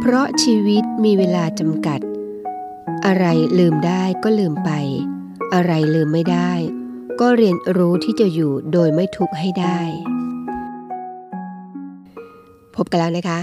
[0.00, 2.00] เพราะชีวิตมีเวลาจำกัด
[3.06, 3.24] อะไร
[3.58, 4.70] ลืมได้ก็ลืมไป
[5.54, 6.52] อะไรลืมไม่ได้
[7.20, 9.80] ก็เรียนรู้ที่จะอยู่โดยไม่ทุกข์ให้ได้
[12.76, 13.38] พบกันแล้วนะคะ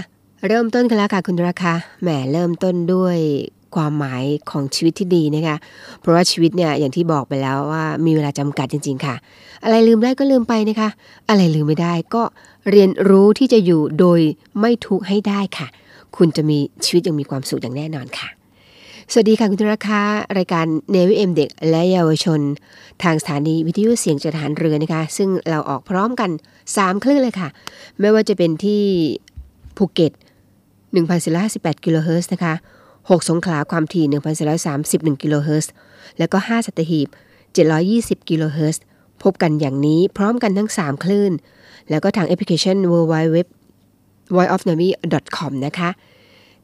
[0.48, 3.18] เริ่มต้นกันแล้วค่ะคุณราคาแหมเริ่มต้นด้วย
[3.74, 5.56] ความหมายของชีวิตที่ดีนะคะ
[6.00, 9.14] เพราะว่าชีวิตเนี่ยอย่างที่บอกไปแล้วว่ามีเวลาจำกัดจริง ๆ ค่ะ
[9.64, 10.88] อะไรลืมได้ก็ลืมไปนะคะ
[11.28, 12.22] อะไรลืมไม่ได้ก็
[12.70, 14.20] เรียนรู้ที่จะอยู่โดย
[14.60, 15.68] ไม่ทุกข์ให้ได้ค่ะ
[16.16, 18.28] คุณจะมีชีวิตอย่างมีความสุขอย่างแน่นอนค่ะ
[19.12, 20.00] สวัสดีค่ะคุณผู้ฟังคะ
[20.38, 22.40] รายการ Navy AM เด็กและเยาวชน
[23.02, 26.30] ทางสถานีวิทยุเสียงจากทหารเรือนะคะ ซึ่งเราออกพร้อมกัน
[26.66, 27.48] 3 คลื่นเลยค่ะ
[28.00, 28.82] ไม่ว่าจะเป็นที่
[29.76, 30.12] ภูเก็ต
[31.18, 32.54] 1,458กิโลเฮิรตซ์นะคะ
[32.90, 34.04] 6 สงขลาความถี่
[34.64, 35.72] 1,431กิโลเฮิรตซ์
[36.18, 37.08] แล้วก็ 5 สัตหีบ
[37.68, 38.82] 720กิโลเฮิรตซ์
[39.22, 41.32] พบกันอย่างนี้พร้อมกันทั้ง 3 คลื่น
[41.90, 43.36] แล้วก็ทางแอปพลิเคชัน w w w
[44.34, 44.88] voiceofnavy
[45.36, 45.90] com นะคะ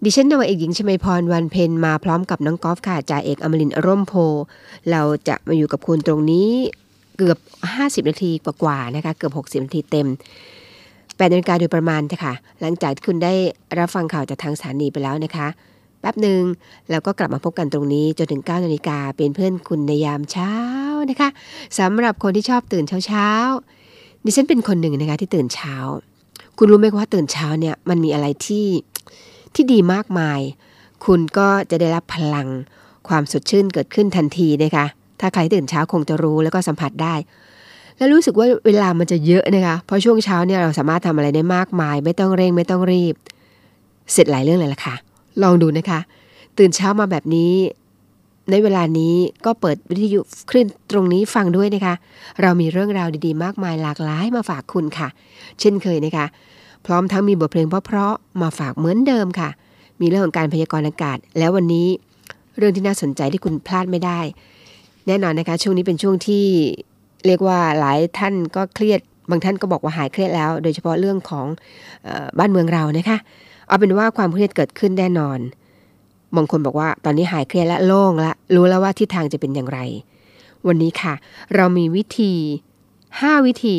[0.05, 4.15] ดิฉันนวเอกหญิงชมพรวันเพนมาพร้อมกับน้องกอล์ฟค่ะจ่าเอกอมรินร่มโพ
[4.91, 6.51] เราจะมาอยู่กับคุณตรงนี้
[7.17, 7.39] เกือบ
[7.75, 10.09] 50 นาทีกว่าๆนะคะ เกือบ 60 นาทีเต็ม
[10.75, 13.33] 8นาฬิกาโดยประมาณค่ะ หลังจากที่คุณได้
[13.79, 15.49] รับฟังข่าวจากทางสถานีไปแล้วนะคะ
[16.01, 16.43] แป๊บหนึ่ง
[16.91, 20.53] แล้วก็กลับมาพบกันตรงนี้จนถึง9นาฬิกาเป็นเพื่อนคุณในยามเช้า
[21.11, 21.29] นะคะ
[21.79, 25.75] สำหรับคนที่ชอบตื่นเช้าๆดิฉันเป็นคนหนึ่งนะคะที่ตื่นเช้า
[26.59, 28.67] คุณรู้ไหมว่าตื่นเช้าเนี่ยมันมีอะไรที่
[29.55, 30.41] ที่ดีมากมาย
[31.05, 32.49] คุณก็จะได้รับพลัง
[33.09, 34.87] ความสดชื่นเกิดขึ้นทันทีนะคะ
[35.21, 37.15] ถ้าใครตื่นเช้าคงจะรู้แล้วก็สัมผัสได้
[37.97, 43.15] แล้วรู้สึกว่าเวลามันจะเยอะนะคะ เพราะช่วงเช้าเนี่ยเราสามารถทำอะไรได้มากมาย ไม่ต้องเร่งไม่ต้องรีบ
[44.13, 44.95] เสร็จหลายเรื่องเลยล่ะค่ะ
[45.43, 46.01] ลองดูนะคะ
[46.59, 47.53] ตื่นเช้ามาแบบนี้
[48.51, 49.15] ในเวลานี้
[49.47, 51.95] ก็เปิดวิทยุคลื่นตรงนี้ฟังด้วยนะคะ
[52.43, 55.09] เรามีเรื่องราวดีๆ มากมายหลากหลายมาฝากคุณค่ะ
[55.61, 56.27] เช่นเคยนะคะ
[56.87, 59.49] พร้อมทั้งมีบทเพลงเพราะๆมาฝากเหมือนเดิมค่ะ
[60.01, 61.87] มีเรื่องของการพยากรณ์อากาศ แล้ววันนี้
[62.59, 64.21] เรื่องที่น่าสนใจที่คุณพลาดไม่ได้
[65.07, 66.45] แน่นอนนะคะ ช่วงนี้เป็นช่วงที่
[67.27, 69.01] เรียกว่าหลายท่านก็เครียด
[69.31, 71.47] บางท่านก็บอกว่าหายเครียดแล้ว โดยเฉพาะเรื่องของ
[72.07, 73.19] ออบ้านเมืองเรานะคะ
[73.69, 75.39] เอาเป็นว่าความเครียดเกิดขึ้นแน่นอน
[76.37, 79.81] บางคนบอกว่าตอนนี้หายเครียดและโล่งละรู้แล้วว่าทิศทางจะเป็นอย่างไร
[80.67, 81.15] วันนี้ค่ะ
[81.55, 82.33] เรามีวิธี
[82.91, 83.77] 5 วิธี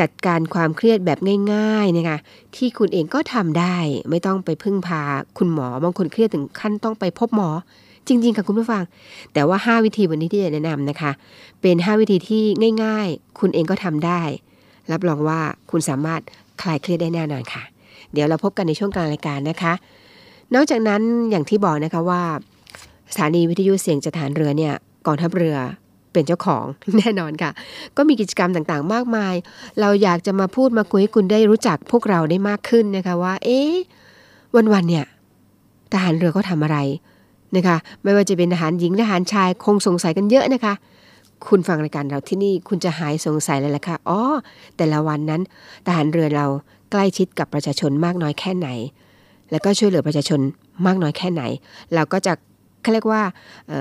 [0.00, 1.18] จัดการความเครียดแบบ
[1.52, 2.18] ง่ายๆนะคะ
[2.56, 3.76] ที่คุณเองก็ทำได้
[4.10, 5.02] ไม่ต้องไปพึ่งพา
[5.38, 7.50] คุณหมอ บางคนเครียดถึงขั้นต้องไปพบหมอ
[8.08, 8.82] จริง ๆ ค่ะคุณผู้ฟัง
[9.32, 11.10] แต่ว่า 5 วิธีวันนี้ที่จะแนะนำนะคะ
[11.60, 12.44] เป็น 5 วิธีที่
[12.84, 14.22] ง่าย ๆ คุณเองก็ทำได้
[14.92, 15.40] รับรองว่า
[15.70, 16.20] คุณสามารถ
[16.62, 17.62] คลายเครียดได้แน่นอนค่ะ
[18.12, 19.72] เดี๋ยวเราพบกันในช่วงกลางรายการนะคะ
[20.54, 22.22] นอกจากนั้นอย่างที่บอกนะคะว่า
[23.12, 24.74] สถานีวิทยุเสียงจากฐานเรือเนี่ย
[25.06, 25.56] กองทัพเรือ
[26.12, 26.64] เป็นเจ้าของ
[26.98, 27.50] แน่นอนค่ะ
[27.96, 29.34] ก็มีกิจกรรมต่างๆ มากมาย
[29.80, 33.74] เราอยากจะมาพูดมาคุยให้คุณได้รู้จักพวกเราได้มากขึ้นนะคะว่า เอ๊ะ
[34.54, 35.06] วันๆเนี่ย
[35.92, 36.78] ทหารเรือเขาทำอะไร
[37.56, 40.74] นะคะ ไม่ว่าจะเป็นทหารหญิงทหารชายคงสงสัยกันเยอะนะคะ
[41.48, 44.20] คุณฟังรายการเราที่นี่คุณจะหายสงสัยเลยละค่ะอ๋อ
[44.76, 45.42] แต่ละวันนั้น
[45.86, 46.46] ทหารเรือเรา
[46.90, 48.68] ใกล้ชิดกับประชาชนมากน้อยแค่ไหน
[49.50, 50.40] แล้วก็ช่วยเหลือประชาชน
[50.86, 51.42] มากน้อยแค่ไหน
[51.94, 52.32] เราก็จะ
[52.82, 53.22] เขาเรียกว่า
[53.68, 53.72] เ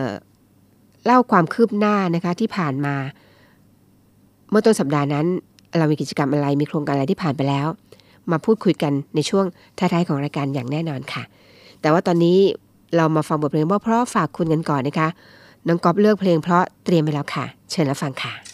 [1.05, 2.95] เล่าความคืบหน้านะคะที่ผ่านมา
[4.49, 5.25] เมื่อต้นสัปดาห์นั้น
[5.77, 7.67] เรามีกิจกรรมอะไรมีโครงการอะไรที่ผ่านไปแล้ว
[8.31, 9.45] มาพูดคุยกันในช่วง
[9.79, 11.23] ท้ายๆของรายการอย่างแน่นอนค่ะ
[11.81, 12.37] แต่ว่าตอนนี้
[12.95, 15.09] เรามาฟังบทเพลงเพราะฝากคุณกันก่อนนะคะ
[15.67, 18.48] น้องก๊อฟเลือกเพลงเพราะเตรียมไปแล้วค่ะ เชิญรับฟังค่ะ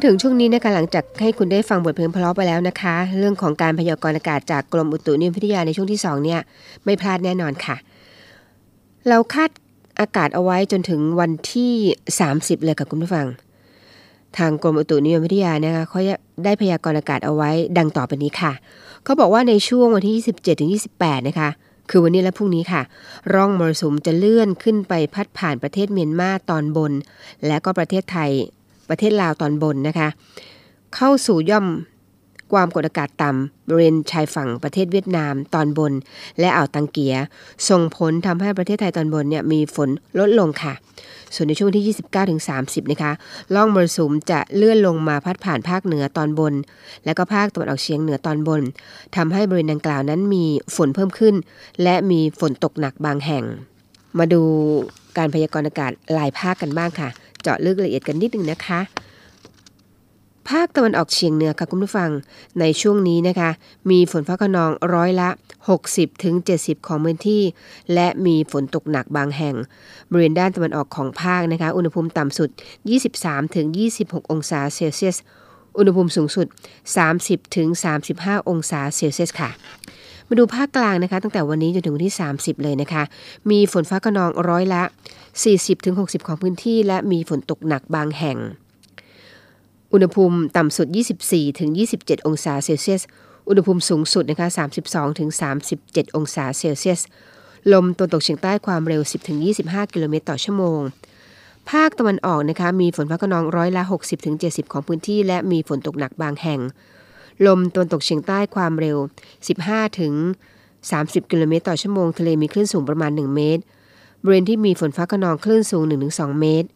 [0.00, 6.40] มาถึงช่วงนี้นะคะหลังจากให้คุณได้ฟังบทเพลงเพลาะไปแล้วนะคะ เรื่องของการพยากรณ์อากาศจากกรมอุตุนิยมวิทยาในช่วงที่ 2 เนี่ย
[6.84, 7.76] ไม่พลาดแน่นอนค่ะ
[9.08, 9.50] เราคาด
[10.00, 11.72] อากาศเอาไว้จนถึงวันที่
[12.18, 13.26] 30 เลยค่ะคุณผู้ฟัง
[14.38, 16.00] ทางกรมอุตุนิยมวิทยานะคะเขา
[16.44, 18.52] ได้พยากรณ์อากาศเอาไว้ดังต่อไปนี้ค่ะ
[19.04, 21.48] เขาบอกว่าในช่วงวันที่ 27ถึง28 นะคะ
[21.90, 22.82] คือวันนี้และพรุ่งนี้ค่ะ
[23.34, 26.92] ร่องมรสุมจะเลื่อนขึ้นไปพัดผ่านประเทศเมียนมาตอนบน
[27.46, 28.32] และก็ประเทศไทย
[28.88, 30.08] ประเทศลาวตอนบนนะคะ
[30.96, 31.66] เข้าสู่ย่อม
[32.52, 35.92] ความกดอากาศต่ำบริเวณชายฝั่งประเทศเวียดนามตอนบน
[36.40, 37.14] และอ่าวตังเกีย
[37.68, 39.88] ส่งผลทำให้ประเทศไทยตอนบนเนี่ยมีฝน
[40.18, 40.74] ลดลงค่ะ
[41.34, 41.84] ส่วนในช่วงที่
[42.42, 43.12] 29-30 นะคะ
[43.54, 46.54] ล่องมรสุมจะเลื่อนลงมาพัดผ่านภาคเหนือตอนบน
[47.04, 48.62] และก็ภาคตะวันออกเฉียงเหนือตอนบน
[49.16, 50.44] ทำให้บริเวณดังกล่าวนั้นมี
[50.76, 51.34] ฝนเพิ่มขึ้น
[51.82, 53.44] และมีฝนตกหนักบางแห่ง
[54.18, 54.42] มาดู
[55.18, 57.08] การพยากรณ์อากาศหลายภาคกันบ้างค่ะ
[57.48, 58.80] จาะลึกละเอียดกันนิดนึงนะคะ
[60.48, 62.10] ภาคตะวันออกเฉียงเหนือค่ะคุณผู้ฟัง
[62.60, 63.50] ในช่วงนี้นะคะ
[63.90, 65.28] มีฝนฟ้าขนองร้อยละ
[65.76, 67.42] 60ถึง70 ของพื้นที่
[67.94, 69.54] และมีฝนตกหนักบางแห่ง
[70.10, 72.48] บริเวณด้านตะวันออกของภาคนะคะ อุณหภูมิต่ำสุด
[73.02, 73.66] 23ถึง
[74.00, 75.16] 26 องศาเซลเซียส
[75.78, 76.46] อุณหภูมิสูงสุด
[77.00, 77.68] 30ถึง
[78.08, 79.50] 35 องศาเซลเซียสค่ะ
[80.28, 83.02] มาดูภาคกลางนะคะ ตั้งแต่วันนี้จนถึงวันที่ 30 เลยนะคะ
[83.50, 84.82] มีฝนฟ้าขนองร้อยละ
[85.44, 88.38] 40-60 ของพื้นที่ และมีฝนตกหนักบางแห่ง
[89.92, 90.86] อุณหภูมิต่ำสุด
[91.56, 93.02] 24-27 องศาเซลเซียส
[93.48, 94.48] อุณหภูมิสูงสุดนะคะ
[95.52, 97.00] 32-37 องศาเซลเซียส
[97.72, 99.02] ลมตะวันตกเฉียงใต้ความเร็ว
[99.48, 100.80] 10-25 กิโลเมตรต่อชั่วโมง
[101.70, 103.82] ภาคตะวันออกนะคะมีฝนฟ้าขนองร้อยละ
[104.28, 106.60] 60-70 ของพื้นที่ และมีฝนตกหนักบางแห่ง
[107.46, 108.96] ลมตะวันตกเฉียงใต้ความเร็ว
[109.94, 113.62] 15-30 กิโลเมตรต่อชั่วโมง ทะเลมีคลื่นสูงประมาณ 1 เมตร
[114.22, 115.82] บริเวณที่มีฝนฟ้าขนองคลื่นสูง
[116.12, 116.68] 1-2 เมตร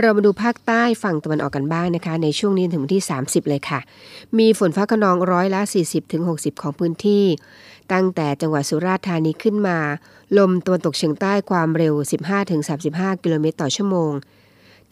[0.00, 3.80] เรามาดูภาคใต้ฝั่งตะวันออกกันบ้างนะคะ ในช่วงนี้ถึงวันที่ 30 เลยค่ะ
[4.38, 5.60] มีฝนฟ้าขนองร้อยละ
[6.12, 7.24] 40-60 ของพื้นที่
[7.92, 9.78] ตั้งแต่จังหวัดสุราษฎร์ธานีขึ้นมา
[10.38, 11.94] ลมตะวันตกเฉียงใต้ความเร็ว
[12.58, 14.12] 15-35 กิโลเมตรต่อชั่วโมง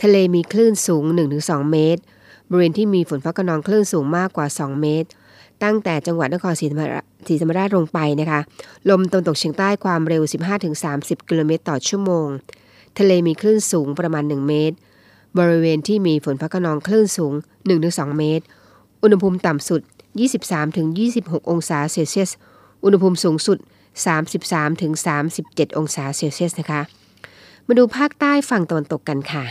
[0.03, 1.05] ทะเลมีคลื่นสูง
[1.39, 2.03] 1-2 เมตร
[2.49, 5.09] บริเวณที่มีฝนฟ้าขนองคลื่นสูงมากกว่า 2 เมตร
[5.63, 7.05] ตั้งแต่จังหวัดนครศรีธรรมราช
[7.77, 8.41] ลงไปนะคะ
[8.91, 10.23] ลมตะวันตกเฉียงใต้ความเร็ว
[10.77, 12.29] 15-30 กิโลเมตรต่อชั่วโมง
[12.99, 14.77] ทะเลมีคลื่นสูงประมาณ 1 เมตร
[15.39, 17.33] บริเวณที่มีฝนฟ้าขนองคลื่นสูง
[17.75, 18.45] 1-2 เมตร
[19.03, 19.81] อุณหภูมิต่ำสุด
[20.67, 22.31] 23-26 องศาเซลเซียส
[22.85, 23.59] อุณหภูมิสูงสุด
[24.93, 26.83] 33-37 องศาเซลเซียสนะคะ
[27.67, 29.45] มาดูภาคใต้ฝั่งตะวันตกกันค่ะ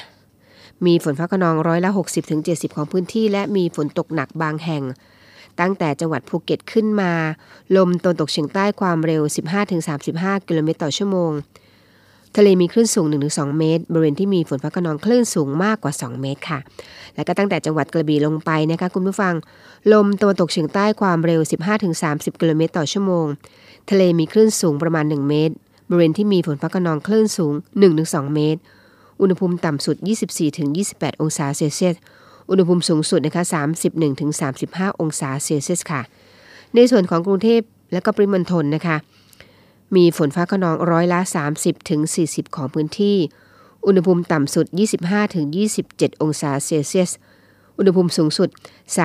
[0.86, 1.90] มีฝนฟ้าขนองร้อยละ
[2.34, 4.84] 60-70 ของพื้นที่ และมีฝนตกหนักบางแห่ง
[5.62, 7.14] ตั้งแต่จังหวัดภูเก็ตขึ้นมา
[7.76, 9.22] ลมตะวันตกเฉียงใต้ความเร็ว
[9.86, 11.32] 15-35 กิโลเมตรต่อชั่วโมง
[12.38, 16.60] ทะเลมีคลื่นสูง 1-2 เมตร บริเวณที่มีฝนฟ้าขนองคลื่นสูงมากกว่า 2 เมตรค่ะ
[17.16, 19.34] และก็ตั้งแต่จังหวัดกระบี่ลงไปนะคะคุณผู้ฟัง
[19.94, 21.42] ลมตะวันตกเฉียงใต้ความเร็ว
[21.92, 23.26] 15-30 กิโลเมตรต่อชั่วโมง
[23.90, 25.54] ทะเลมีคลื่นสูงประมาณ 1 เมตร
[25.90, 27.54] บริเวณที่มีฝนฟ้าขนองคลื่นสูง
[27.94, 28.60] 1-2 เมตร
[29.22, 29.96] อุณหภูมิต่ำสุด
[30.60, 31.96] 24-28 องศาเซลเซียส
[32.52, 33.44] อุณหภูมิสูงสุดนะคะ
[34.22, 36.02] 31-35 องศาเซลเซียสค่ะ
[36.76, 37.62] ในส่วนของกรุงเทพ
[37.94, 38.98] และก็ปริมณฑลนะคะ
[39.96, 41.20] มีฝนฟ้าขนองร้อยละ
[41.56, 43.18] 30ถึง40 ของพื้นที่
[43.86, 44.66] อุณหภูมิต่ำสุด
[45.02, 45.46] 25ถึง
[45.84, 47.12] 27 องศาเซลเซียส
[47.78, 48.50] อุณหภูมิสูงสุด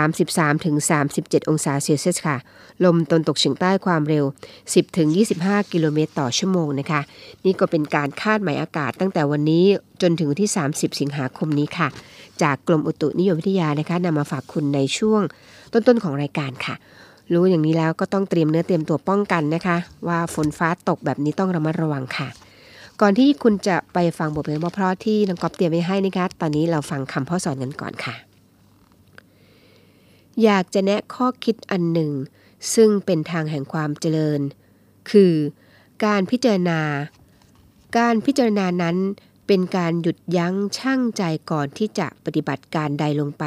[0.05, 0.77] 33ถึง
[1.13, 2.37] 37 องศาเซลเซียสค่ะ
[2.85, 4.25] ลมตนตกเฉียงใต้ความเร็ว
[4.61, 5.09] 10ถึง
[5.41, 7.01] 25 กิโลเมตรต่อชั่วโมงนะคะ
[7.45, 9.65] นี่ก็เป็นการคาดหมายอากาศตั้งแต่วันนี้
[10.03, 11.89] จนถึงที่ 30 สิงหาคมนี้ค่ะ
[12.43, 15.23] จากกรมอุตุนิยมวิทยานะคะนำมาฝากคุณในช่วง
[15.73, 16.75] ต้นๆของรายการค่ะ
[17.33, 19.77] รู้อย่างนี้แล้วก็ต้องเตรียมเนื้อเตรียมตัวป้องกันนะคะ
[20.09, 22.29] ว่าฝนฟ้าตกแบบนี้ต้องระมัดระวังค่ะ
[23.01, 28.15] ก่อนที่คุณจะไปฟังบทเพลงเพราะที่น้องก๊อฟเตรียมไว้ให้นะคะ ตอนนี้เราฟังคำพ่อสอนกันก่อนค่ะ
[30.45, 32.11] อยากจะแนะข้อคิดอันหนึ่ง
[32.75, 34.41] ซึ่งเป็นทางแห่งความเจริญ
[35.11, 35.33] คือ
[36.05, 36.81] การพิจารณา
[37.99, 38.97] การพิจารณานั้น
[39.47, 43.45] เป็นการหยุดยั้งชั่งใจก่อนที่จะปฏิบัติการใดลงไป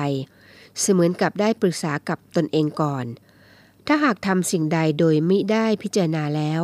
[0.80, 3.06] เสมือนกับได้ปรึกษากับตนเองก่อน
[3.88, 6.62] ถ้าหากทำสิ่งใดโดยไมิได้พิจารณาแล้ว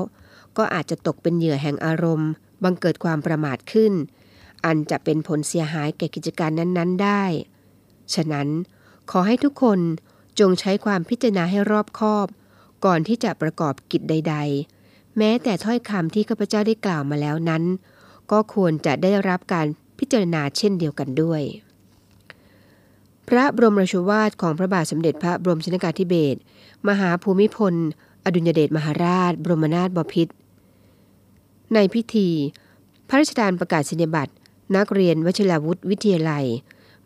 [0.58, 2.32] ก็อาจจะตกเป็นเหยื่อแห่งอารมณ์
[2.64, 3.94] บังเกิดความประมาทขึ้น
[4.66, 7.24] อันจะเป็นผลเสียหายแก่กิจการนั้น ๆ ได้
[8.14, 8.48] ฉะนั้น
[9.12, 9.80] ขอให้ทุกคน
[10.40, 12.28] จงใช้ความพิจารณาให้รอบคอบ
[12.86, 14.36] ก่อนที่จะประกอบกิจใด
[14.78, 17.64] ๆ แม้แต่ถ้อยคำที่ข้าพเจ้าได้กล่าวมาแล้วนั้น
[18.32, 19.66] ก็ควรจะได้รับการ
[20.00, 21.42] พิจารณาเช่นเดียวกันด้วย
[23.28, 26.40] พระบรมราชวาทของพระบาทสมเด็จพระบรมชนกาธิเบศร
[26.88, 27.74] มหาภูมิพล
[28.26, 30.34] อดุญเดชมหาราช บรมนาถบพิตร
[31.74, 32.30] ในพิธี
[33.08, 34.34] พระราชทานประกาศนียบัตร
[34.76, 36.46] นักเรียนวชิรวุฒิวิทยาลัย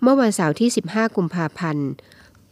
[0.01, 1.89] เมื่อวันเสาร์ที่ 15 กุมภาพันธ์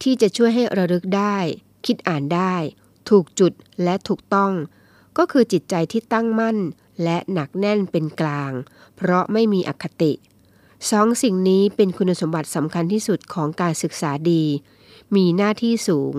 [0.02, 1.38] ที่จะช่วยให้ระลึกได้
[1.86, 2.56] คิดอ่านได้
[3.10, 3.54] ถูกจุด
[3.84, 4.52] และถูกต้อง
[5.18, 6.58] ก็คือจิตใจที่ตั้งมั่น
[7.04, 8.52] และหนักแน่นเป็นกลาง
[8.96, 10.14] เพราะไม่มีอคติ
[10.92, 14.44] สองสิ่งนี้เป็นคุณสมบัติสำคัญที่สุดของการศึกษาดี
[15.16, 16.14] มีหน้าที่สูง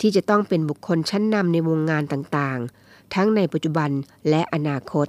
[0.00, 3.90] ที่จะต้องเป็นบุคคลชั้นนำในวงงานต่างๆ ทั้งในปัจจุบัน
[4.28, 5.06] และอนาคต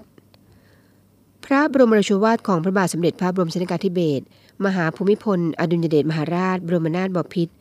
[1.45, 4.23] พระบรมราชวาทของพระบาทสมเด็จพระบรมชนกาธิเบศร
[4.65, 7.53] มหาภูมิพล อดุลยเดชมหาราช บรมนาถบพิตร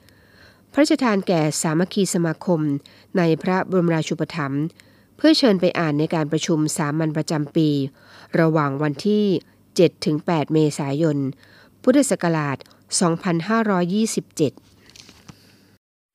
[0.73, 2.61] พระราชทานแก่สามัคคีสมาคม
[3.17, 4.65] ในพระบรมราชูปถัมภ์
[5.17, 7.69] เพื่อเชิญไปอ่านในการประชุมสามัญประจำปี
[8.41, 9.25] ระหว่างวันที่
[9.89, 11.17] 7-8 เมษายน
[11.83, 12.67] พุทธศักราช 2527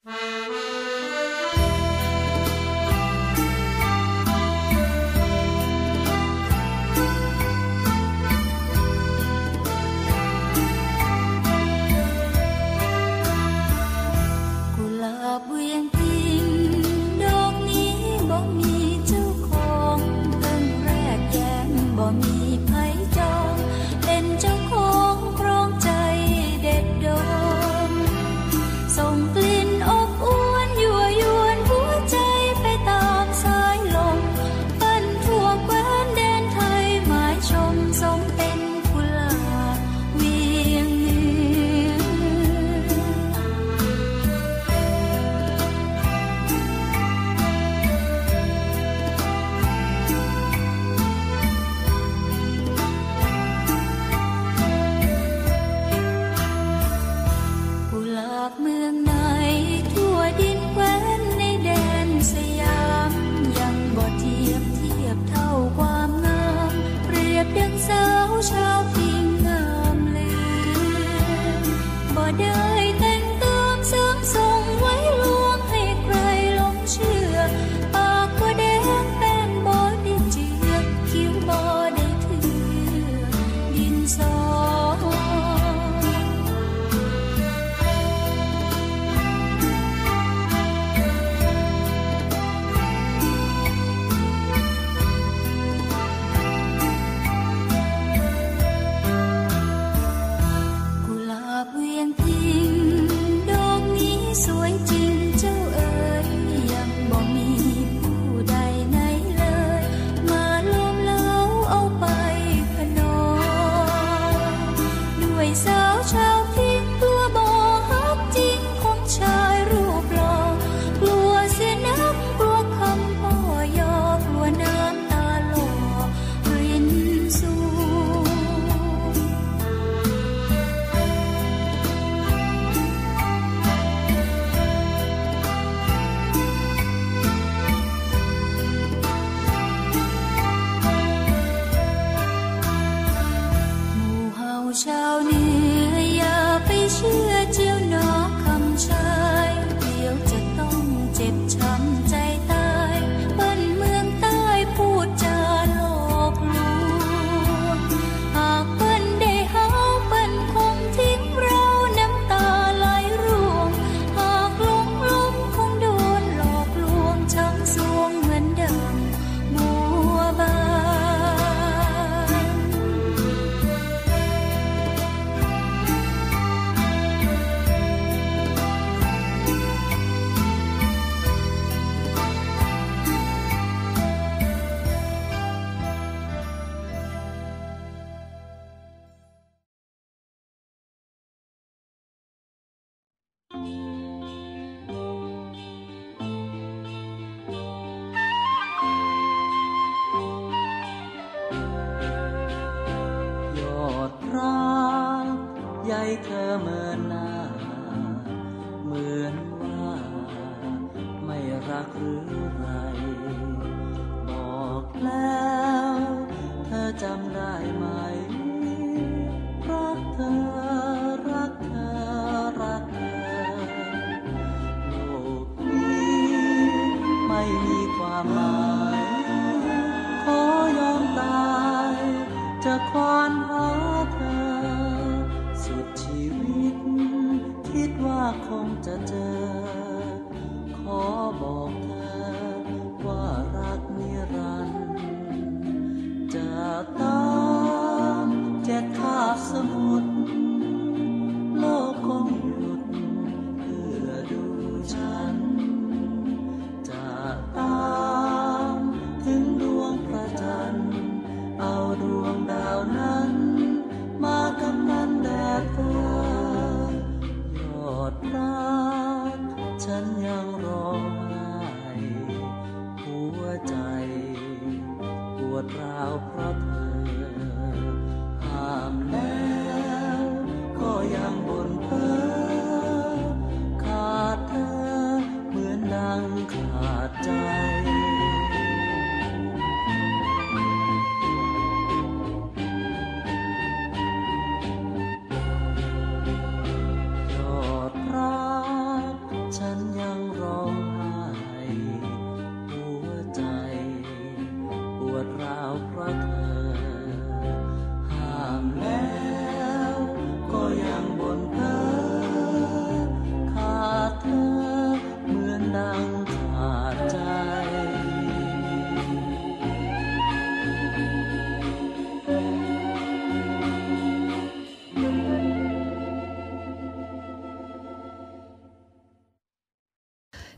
[0.04, 0.71] ไ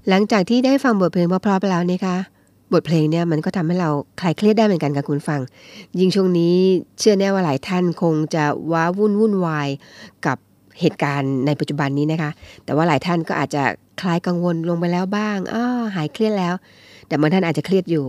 [0.09, 2.17] หลังจากที่ได้ฟังบทเพลงเพราะๆไปแล้วนะคะ
[2.73, 3.89] บทเพลงเนี่ยมันก็ทำให้เรา
[4.21, 5.39] คลายเครียดได้เหมือนกันกับคุณฟัง
[5.99, 6.55] ยิ่งช่วงนี้
[6.99, 9.69] เชื่อแน่ว่าหลายท่านคงจะว้าวุ่นวุ่นวาย
[10.25, 10.37] กับ
[10.79, 12.31] เหตุการณ์ในปัจจุบันนี้นะคะ
[12.65, 13.63] แต่ว่าหลายท่านก็อาจจะ
[14.01, 16.53] คลายกังวลลงไปแล้วบ้างอ้อหายเครียดแล้ว
[17.07, 18.05] แต่บางท่านอาจจะเครียดอยู่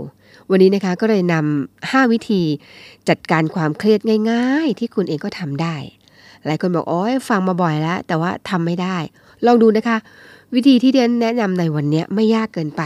[0.51, 2.43] วันนี้นะคะก็เลยนำ5วิธี
[3.09, 5.77] จัดการความเครียดง่าย ๆ ที่คุณเองก็ทำได้
[6.47, 8.97] หลายคนบอกโอ้ยฟังมาบ่อยแล้ว แต่ว่าทำไม่ได้
[9.47, 9.97] ลองดูนะคะ
[10.55, 12.83] วิธีที่เดนแนะนำในวันนี้ไม่ยากเกินไป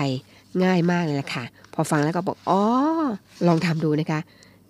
[0.65, 2.61] ง่ายมากเลยล่ะค่ะ พอฟังแล้วก็บอกอ๋อ
[3.47, 4.21] ลองทำดูนะคะ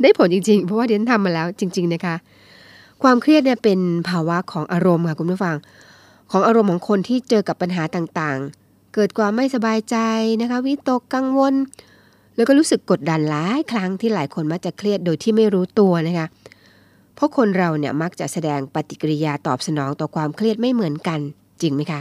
[0.01, 2.15] ได้ผลจริง ๆ เพราะว่าเดนทำมาแล้วจริง ๆนะคะ
[3.03, 5.57] ความเครียดเนี่ยเป็นภาวะของอารมณ์ค่ะคุณผู้ฟัง
[6.31, 9.97] ของอารมณ์ของคนที่เจอกับปัญหาต่างๆ เกิดความไม่สบายใจ
[10.41, 11.55] นะคะวิตกกังวล
[12.37, 16.27] แล้วก็รู้สึกกดดันหลายครั้งที่หลายคนมักจะเครียดโดยที่ไม่รู้ตัวนะคะ
[17.15, 21.21] เพราะคนเราเนี่ยมักจะแสดงปฏิกิริยาตอบสนองต่อความเครียดไม่เหมือนกัน
[21.63, 22.01] จริงไหมคะ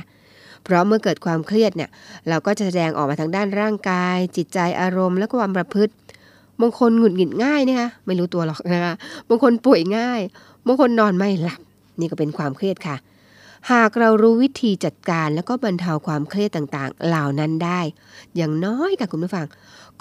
[0.64, 1.90] เพราะเมื่อเกิดความเครียดเนี่ย
[2.30, 5.94] เราก็จะแสดงออกมาทางด้านร่างกาย จิตใจอารมณ์ และความประพฤติ
[6.62, 8.94] บางคนหงุดหงิดง่ายนะคะไม่รู้ตัวหรอกนะคะ
[9.30, 10.22] บางคนป่วยง่าย
[10.66, 11.62] บางคนนอนไม่หลับ
[12.00, 12.96] นี่ก็เป็นความเครียดค่ะ
[13.72, 17.80] หากเรารู้วิธีจัดการแล้วก็บรรเทาความเครียดต่างๆ เหล่านั้นได้
[18.36, 19.46] อย่างน้อยค่ะคุณผู้ฟัง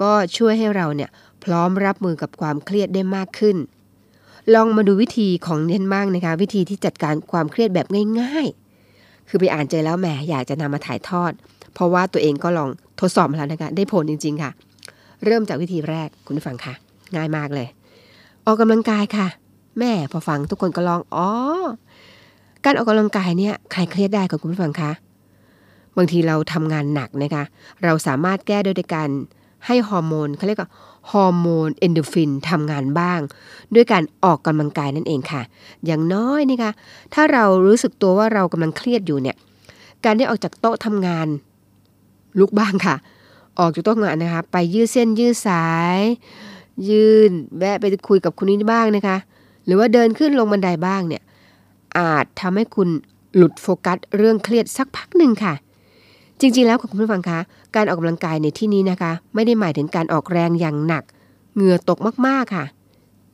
[0.02, 1.10] ก็ช่วยให้เราเนี่ย
[1.44, 3.56] พร้อมรับมือกับความเครียดได้มากขึ้น
[4.54, 7.86] ลองมาดูวิธีของเน้นบ้างนะคะ วิธีที่จัดการความเครียดแบบ
[8.20, 8.65] ง่าย ๆ
[9.28, 11.32] คือไปอ่านเจอแล้วแหมอยากจะนำมาถ่ายทอด
[11.74, 12.68] เพราะว่าตัวเองก็ลอง
[13.00, 14.50] ทดสอบมาแล้วนะคะได้ผลจริง ๆ ค่ะ
[15.24, 16.74] เริ่มจากวิธีแรกคุณผู้ฟังค่ะ
[17.14, 17.68] ง่ายมากเลย
[18.46, 19.26] ออกกำลังกายค่ะ
[19.78, 21.28] แม่พอฟังทุกคนก็ลองอ๋อ
[22.64, 24.90] การออกกำลังกายเนี่ยใครเครียดได้กับคุณผู้ฟังคะ
[25.96, 27.44] บางทีเราทำงานหนักนะคะ
[27.84, 29.08] เราสามารถแก้โดยการ
[29.66, 30.70] ให้ฮอร์โมนเขาเรียกว่า
[31.12, 33.20] ฮอร์โมนเอนโดฟินทำงานบ้าง
[33.74, 35.42] ด้วยการออกกำลังกายนั่นเองค่ะ
[35.86, 36.72] อย่างน้อยนี่คะ
[37.14, 39.36] ถ้าเรารู้สึกตัวว่าเรากำลังเครียดอยู่เนี่ย
[40.04, 41.26] การได้ออกจากโต๊ะทำงาน
[42.40, 42.96] ลุกบ้างค่ะ
[43.58, 45.66] ออกจากโต๊ะงานนะคะ ไปยืดเส้นยืดสา
[45.96, 46.00] ย
[46.90, 49.16] ยืนแวะไปคุยกับคนนี้บ้างนะคะ
[49.66, 51.22] หรือว่าเดินขึ้นลงบันไดบ้างเนี่ย
[51.98, 52.88] อาจทำให้คุณ
[53.36, 55.54] หลุดโฟกัสเรื่องเครียดสักพักหนึ่งค่ะ
[56.40, 57.38] จริงๆ แล้วคุณผู้ฟังคะ
[57.76, 61.04] การออกกำลังกายในที่นี้นะคะ ไม่ได้หมายถึงการออกแรงอย่างหนัก
[61.54, 62.64] เหงื่อตกมากๆค่ะ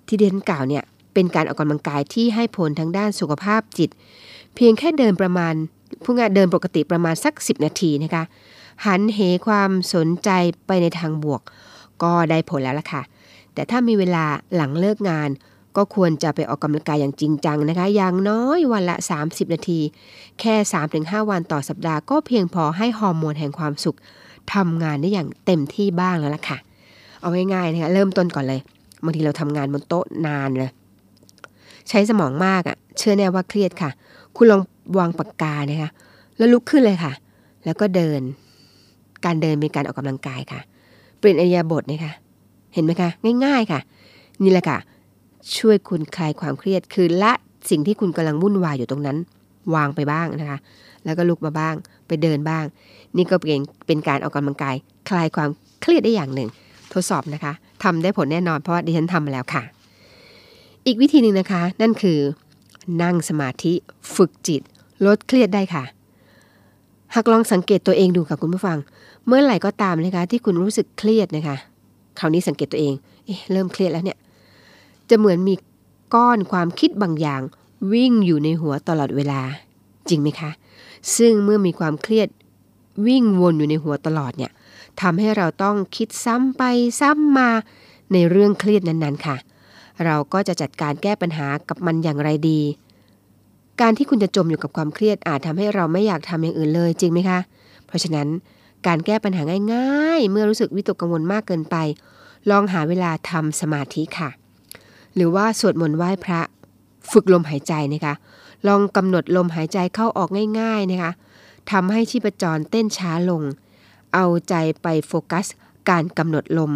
[0.06, 3.90] ที่เดนกล่าวเนี่ยเป็นการออกกำลังกายที่ให้ผลทางด้านสุขภาพจิต
[4.54, 5.54] เพียงแค่เดินประมาณ
[6.04, 8.22] ผู้งานเดินปกติประมาณสัก 10 นาทีนะคะ
[8.86, 10.30] หันเหความสนใจ
[10.66, 11.42] ไปในทางบวก
[12.02, 13.02] ก็ได้ผลแล้วล่ะค่ะ
[13.54, 14.24] แต่ถ้ามีเวลา
[14.54, 15.28] หลังเลิกงาน
[15.76, 19.80] ก็ควรจะไปออกกำลังกายอย่างจริงจังนะคะ อย่างน้อยวันละ 30 นาที
[20.40, 20.54] แค่
[20.92, 23.96] 3-5 วันต่อสัปดาห์ก็เพียงพอให้ฮอร์โมนแห่งความสุข
[24.54, 26.58] ทำงานได้อย่างเต็มที่บ้างแล้วล่ะค่ะ
[27.20, 28.60] เอาง่ายๆนะคะเริ่มต้นก่อนเลย
[29.04, 30.70] บางทีเราทำงานบนโต๊ะนานเลย
[31.88, 33.90] ใช้สมองมากอะ่ะ เชื่อแน่ว่าเครียดค่ะ
[34.36, 34.60] คุณลอง
[34.98, 35.90] วางปากกานะคะ
[36.36, 37.12] แล้วลุกขึ้นเลยค่ะ
[37.64, 38.20] แล้วก็เดิน
[39.24, 40.60] การเดินเป็นการออกกำลังกายค่ะ
[41.18, 42.12] เปลี่ยนอริยาบทนะคะ
[42.74, 43.10] เห็นไหมคะ
[43.44, 43.80] ง่าย ๆค่ะ
[44.42, 44.78] นี่แหละค่ะ
[45.58, 47.32] ช่วยคุณคลายความเครียดคือละ
[47.70, 49.16] สิ่งที่คุณกำลังวุ่นวายอยู่ตรงนั้น
[49.74, 50.58] วางไปบ้างนะคะ
[51.04, 51.74] แล้วก็ลุกมาบ้าง
[52.06, 52.64] ไปเดินบ้าง
[53.16, 54.74] นี่ก็เป็นเป็นการออกกำลังกาย
[55.08, 55.50] คลายความ
[55.82, 56.48] เครียดได้อย่างหนึ่ง
[56.92, 59.62] ทดสอบนะคะทำได้ผลแน่นอนเพราะว่าดิฉันทำมาแล้วค่ะ
[60.86, 62.18] อีกวิธีหนึ่งนะคะ นั่นคือ
[63.02, 63.72] นั่งสมาธิ
[64.14, 64.62] ฝึกจิต
[65.06, 65.84] ลดเครียดได้ค่ะ
[67.14, 68.78] หากลองสังเกตตัวเองดูค่ะคุณผู้ฟัง
[69.26, 71.56] เมื่อไหร่ก็ตามนะคะ ที่คุณรู้สึกเครียดนะคะ
[72.18, 72.94] คราวนี้สังเกตตัวเอง
[73.24, 74.18] เอ๊ะเริ่มเครียดแล้วเนี่ย
[75.10, 75.54] จะเหมือนมี
[76.14, 77.40] ก้อนความคิดบางอย่าง
[77.92, 79.40] วิ่งอยู่ในหัวตลอดเวลา
[80.08, 80.50] จริงไหมคะ
[81.16, 82.28] ซึ่งเมื่อมีความเครียด
[83.06, 84.52] วิ่งวนอยู่ในหัวตลอดเนี่ย
[85.00, 86.62] ทำให้เราต้องคิดซ้ำไป
[87.00, 87.50] ซ้ำมา
[88.12, 89.36] ในเรื่องเครียดนั้นๆค่ะ
[90.04, 92.60] เราก็จะจัดการแก้ปัญหากับมันอย่างไรดี
[93.80, 97.38] การที่คุณจะจมอยู่กับความเครียดอาจทำให้เราไม่อยากทำอย่างอื่นเลยจริงไหมคะ
[97.86, 98.28] เพราะฉะนั้น
[98.86, 99.42] การแก้ปัญหา
[99.74, 101.76] ง่ายๆ เมื่อรู้สึกวิตกกังวลมากเกินไป
[102.50, 104.30] ลองหาเวลาทำสมาธิค่ะ
[105.14, 106.40] หรือว่าสวดมนต์ไหว้พระ
[107.10, 108.14] ฝึกลมหายใจนะคะ
[108.68, 110.28] ลองกำหนดลมหายใจเข้าออก
[110.60, 111.12] ง่าย ๆนะคะ
[111.70, 113.42] ทำให้ชีพจรเต้นช้าลง
[114.14, 115.46] เอาใจไปโฟกัส
[115.90, 116.72] การกำหนดลม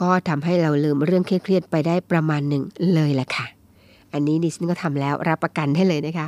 [0.00, 2.62] ก็ทำให้เราลืมเรื่องเครียดๆไปได้ประมาณหนึ่ง
[2.94, 3.46] เลยแหละค่ะ
[4.12, 6.26] อันนี้ดิฉันก็ทำแล้วรับประกันได้เลยนะคะ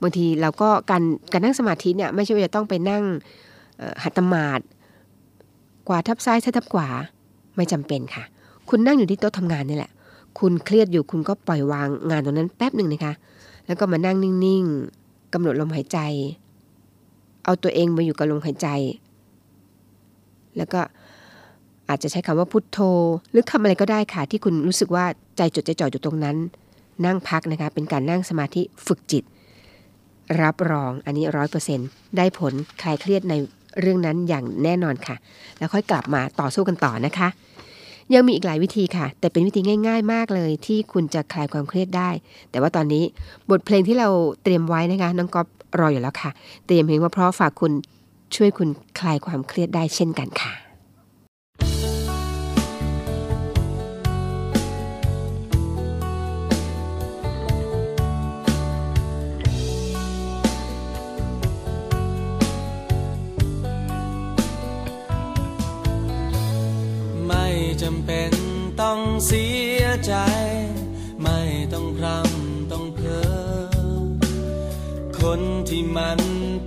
[0.00, 3.02] บางทีเราก็การการนั่งสมาธิเนี่ยไม่ใช่ว่าจะต้องไปนั่ง
[4.02, 4.60] หัตถมาด
[5.88, 6.88] กว่าทับซ้ายทับขวา
[7.56, 8.24] ไม่จำเป็นค่ะ
[8.68, 9.90] คุณนั่งอยู่ที่โต๊ะทำงานนี่แหละ
[10.38, 13.14] คุณเครียดอยู่คุณก็ปล่อยวางงานตรงนั้นแป๊บหนึ่งนะคะ
[13.66, 15.98] แล้วก็มานั่งนิ่งๆกำหนดลมหายใจ
[17.46, 18.68] เอาตัวเองมาอยู่กับลมหายใจ
[20.56, 20.80] แล้วก็
[21.88, 22.78] อาจจะใช้คำว่าพุทโธ
[23.30, 25.04] หรือคำอะไรก็ได้ค่ะ ที่คุณรู้สึกว่า
[25.36, 26.36] ใจจดใจจ่ออยู่ตรงนั้น
[27.04, 29.24] นั่งพักนะคะ เป็นการนั่งสมาธิฝึกจิต
[30.42, 31.80] รับรองอันนี้ร้อยเปอร์เซ็น
[32.16, 33.34] ได้ผลคลายเครียดใน
[33.80, 35.16] เรื่องนั้นอย่างแน่นอนค่ะ
[35.58, 37.28] แล้วค่อยกลับมาต่อสู้กันต่อนะคะ
[38.14, 42.10] ยังมีอีกหลายวิธีค่ะ แต่เป็นวิธีง่าย ๆ มากเลย ที่คุณจะคลายความเครียดได้
[42.50, 43.04] แต่ว่าตอนนี้
[43.50, 44.08] บทเพลงที่เรา
[44.42, 45.46] เตรียมไว้นะคะน้องก๊อฟ
[45.80, 46.30] รออยู่แล้วค่ะ
[46.66, 47.72] เตรียมเพลงว่าเพราะฝากคุณ
[48.34, 50.52] ช่วยคุณคลายความเครียดได้เช่นกันค่ะ
[67.82, 68.32] จำเป็น
[68.80, 69.46] ต้องเสี
[69.80, 70.12] ยใจ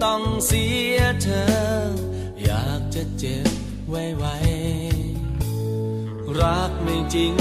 [0.04, 1.50] ต้องเสียเธอ
[2.44, 3.52] อยากจะเจ็บ
[3.90, 4.36] ไว้ไว้
[6.42, 7.34] รักไม่จริง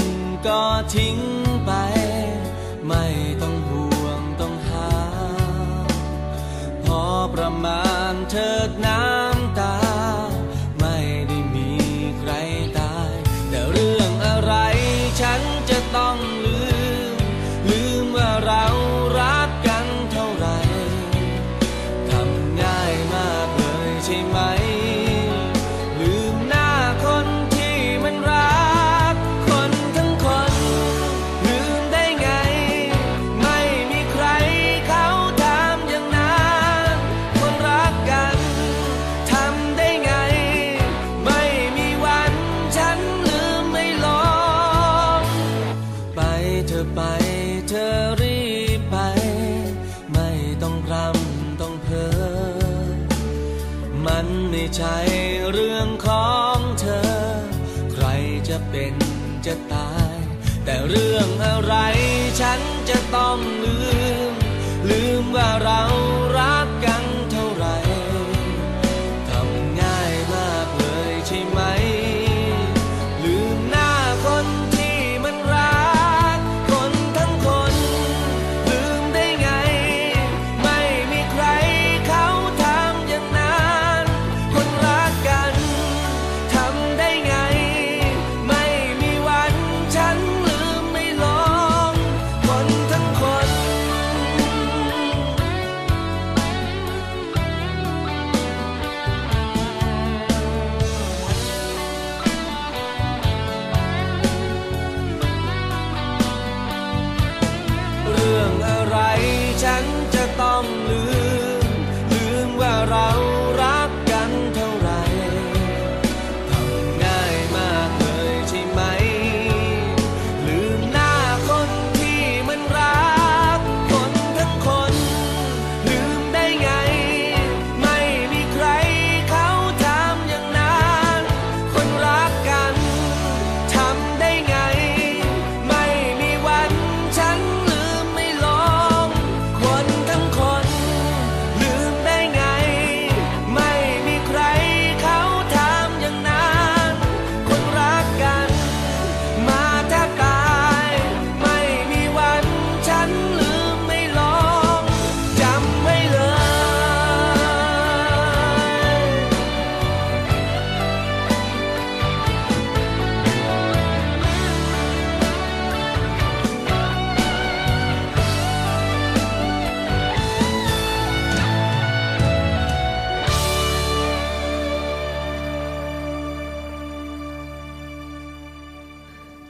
[0.47, 0.61] ก็
[0.95, 1.17] ทิ้ง
[1.65, 1.71] ไป
[2.87, 3.05] ไม่
[3.41, 4.91] ต้องห่วงต้องหา
[6.85, 9.18] พอประมาณเธอน้ำ
[60.89, 61.73] เรื่องอะไร
[62.39, 63.88] ฉันจะต้องลืม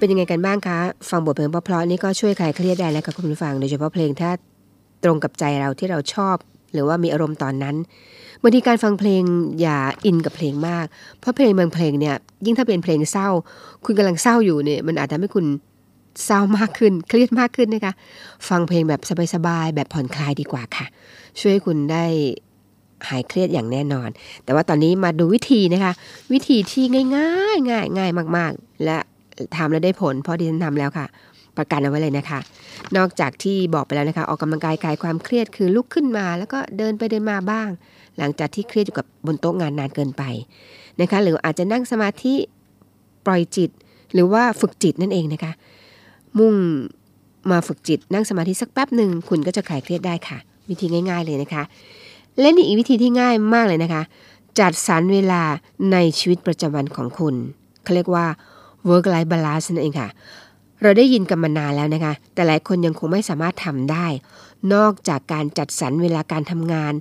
[0.10, 4.30] เป็นยังไงกันบ้างคะ ฟังบทเพลงเพราะๆนี่ก็ช่วยคลายเครียดได้แล้วค่ะคุณผู้ฟังโดยเฉพาะเพลงถ้า
[5.04, 6.36] ตรงกับใจเราที่เราชอบ
[6.74, 7.76] หรือว่ามีอารมณ์ตอนนั้น
[8.42, 9.24] บางทีการฟังเพลง
[9.62, 10.86] อย่าอินกับเพลงมาก
[11.20, 13.30] เพราะเพลงบางเพลงเนี่ยยิ่งถ้าเป็นเพลงเศร้า
[13.86, 15.46] คุณกำลังเศร้าอยู่เนี่ยมันอาจจะทำให้คุณ
[16.26, 17.94] เศร้ามากขึ้น เครียดมากขึ้นนะคะ
[18.50, 19.02] ฟังเพลงแบบ
[19.34, 20.86] สบายๆแบบผ่อนคลายดีกว่าค่ะ
[21.40, 22.06] ช่วยให้คุณได้
[23.10, 24.10] หายเครียดอย่างแน่นอน
[24.44, 25.94] แต่ว่าตอนนี้มาดูวิธีนะคะ
[26.34, 28.98] วิธีที่ง่ายๆง่ายง่ายมากๆ และ
[29.58, 31.06] ทำแล้วได้ผล เพราะดิฉันทำแล้วค่ะ
[31.58, 32.40] ประกันเอาไว้เลยนะคะ
[32.98, 37.70] นอกจากที่บอกไปแล้วนะคะ ออกกำลังกายคลายความเครียดคือลุกขึ้นมา แล้วก็เดินไปเดินมาบ้าง
[38.18, 40.24] หลังจากที่เครียดอยู่กับบนโต๊ะงานนานเกินไป
[41.02, 42.34] นะคะ หรืออาจจะนั่งสมาธิ
[43.26, 43.70] ปล่อยจิต
[44.14, 45.52] หรือว่าฝึกจิตนั่นเองนะคะ
[46.40, 46.54] มุ่ง
[47.52, 50.38] มาฝึกจิตนั่งสมาธิสักแป๊บหนึ่งคุณก็จะคลายเครียดได้ค่ะ
[50.70, 51.64] วิธีง่าย ๆเลยนะคะ
[52.40, 54.02] และนี่อีกวิธีที่ง่ายมากเลยนะคะ
[54.60, 55.44] จัดสรรเวลา
[55.92, 57.36] ในชีวิตประจำวันของคุณ
[57.84, 58.26] เขาเรียกว่า
[58.88, 60.10] work life balance นั่นเองค่ะ
[60.82, 64.08] เราได้ยินกันมานานแล้วนะคะ แต่หลายคนยังคงไม่สามารถทำได้
[64.74, 66.94] นอกจากการจัดสรรเวลาการทำงาน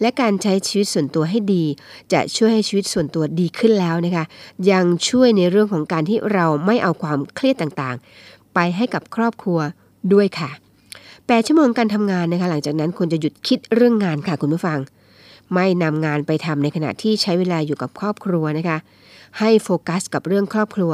[0.00, 1.64] และการใช้ชีวิตส่วนตัวให้ดี
[2.12, 4.24] จะช่วยให้ชีวิตส่วนตัวดีขึ้นแล้วนะคะ
[4.70, 9.58] ยังช่วยในเรื่องของการที่เราไม่เอาความเครียดต่างๆ ไปให้กับครอบครัว
[10.12, 10.50] ด้วยค่ะ
[10.96, 14.78] 8 ชั่วโมงการทำงานนะคะ หลังจากนั้นควรจะหยุดคิดเรื่องงานค่ะคุณผู้ฟัง
[15.54, 18.78] ไม่นำงานไปทำในขณะที่ใช้เวลาอยู่กับครอบครัวนะคะ
[19.38, 20.92] ให้โฟกัสกับเรื่องครอบครัว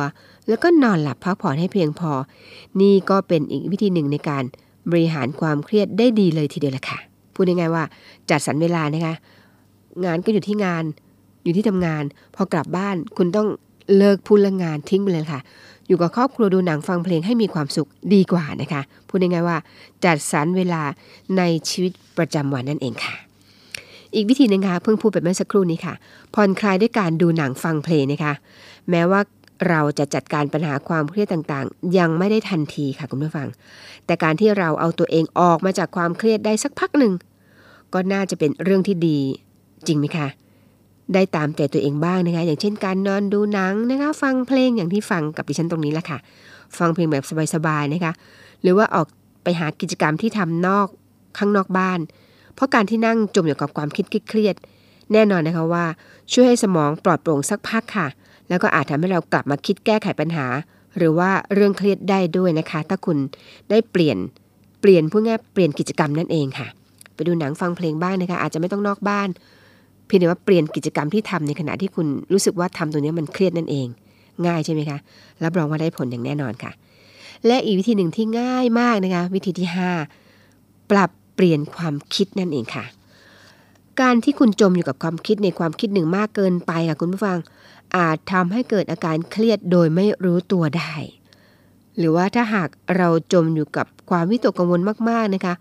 [0.49, 2.13] แล้วก็นอนหลับพักผ่อนให้เพียงพอ
[2.81, 4.45] นี่ก็เป็นอีกวิธีหนึ่งในการ
[4.91, 6.99] บริหารความเครียดได้ดีเลยทีเดียวละค่ะ
[7.35, 7.85] พูดง่ายๆว่า
[8.31, 9.15] จัดสรรเวลานะคะ
[10.05, 10.85] งานก็อยู่ที่งาน
[11.45, 12.03] อยู่ที่ทำงาน
[12.35, 13.49] พอกลับบ้านคุณต้อง
[13.97, 15.41] เลิกพูดเรื่องงานทิ้งไปเลยค่ะ
[15.89, 19.59] อยู่กับครอบครัวดูหนังฟังเพลงให้มีความสุขดีกว่านะคะ พูดง่ายๆว่า
[20.05, 20.83] จัดสรรเวลา
[21.37, 23.15] ในชีวิตประจำวันนั่นเองค่ะ
[24.15, 25.95] อีกวิธีหนึงค่ะเพิ่งพูดไปเมื่อสักครู่นี้ค่ะ
[26.35, 28.33] ผ่อนคลายด้วยการดูหนังฟังเพลงนะคะ
[28.91, 29.21] แม้ว่า
[29.69, 33.49] เราจะจัดการปัญหาความเครียดต่างๆ ยังไม่ได้ทันทีค่ะคุณผู้ฟัง
[34.07, 37.13] แต่การที่เราเอาตัวเองออกมาจากความเครียดได้สักพักหนึ่ง
[37.95, 39.19] ก็น่าจะเป็นเรื่องที่ดี
[39.87, 40.29] จริงไหมคะ
[41.15, 46.19] ได้ตามใจตัวเองบ้างนะคะ อย่างเช่นการนอนดูหนังนะคะ ฟังเพลงอย่างที่ฟังกับดิฉันตรงนี้แหละค่ะ
[46.79, 48.13] ฟังเพลงแบบสบายๆนะคะ
[48.63, 49.07] หรือว่าออก
[49.45, 50.87] ไปหากิจกรรมที่ทำนอก
[51.39, 51.99] ข้างนอกบ้าน
[52.55, 54.55] เพราะการที่นั่งจมอยู่กับความคิดเครียด
[55.13, 55.85] แน่นอนนะคะว่า
[56.33, 58.09] ช่วยให้สมองปลอดโปร่งสักพักค่ะ
[58.49, 60.47] แล้วก็อาจทำให้เรากลับมาคิดแก้ไขปัญหา
[60.99, 63.17] หรือว่าเรื่องเครียดได้ด้วยนะคะ ถ้าคุณ
[63.71, 64.19] ได้เปลี่ยน
[64.81, 66.67] เปลี่ยนพูดง่ายเปลี่ยนกิจกรรมนั่นเองค่ะ
[67.15, 69.29] ไปดูหนังฟังเพลงบ้างนะคะ อาจจะไม่ต้องนอกบ้าน
[70.07, 73.87] เพียงแต่ว่าเปลี่ยนกิจกรรมที่ทำในขณะที่คุณรู้สึกว่าทำตัวนี้มันเครียดนั่นเอง
[74.47, 74.99] ง่ายใช่ไหมคะ
[75.45, 76.73] รับรองว่าได้ผลอย่างแน่นอนค่ะ
[77.47, 79.69] และอีกวิธีหนึ่งที่ง่ายมากนะคะ วิธีที่
[80.29, 82.85] 5 ปรับ เปลี่ยนความคิดนั่นเองค่ะ
[84.01, 87.39] การที่คุณจมอยู่กับความคิดในความคิดหนึ่งมากเกินไปค่ะคุณผู้ฟัง
[87.97, 90.95] อาจทำให้เกิดอาการเครียดโดยไม่รู้ตัวได้
[91.99, 95.55] หรือว่าถ้าหากเราจมอยู่กับความวิตกกังวลมากๆนะคะ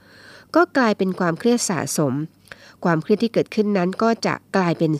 [0.56, 2.14] ก็กลายเป็นความเครียดสะสม
[2.84, 4.92] ความเครียดที่เกิดขึ้นนั้นก็จะกลายเป็น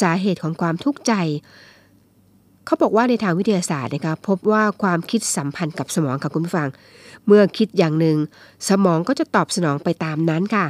[0.00, 1.12] สาเหตุของความทุกข์ใจ
[2.66, 6.68] เขาบอกว่าในทางวิทยาศาสตร์นะคะพบว่าความคิดสัมพันธ์กับสมองค่ะคุณผู้ฟัง
[7.26, 8.16] เมื่อคิดอย่างหนึ่ง
[8.68, 10.66] สมองก็จะตอบสนองไปตามนั้นค่ะ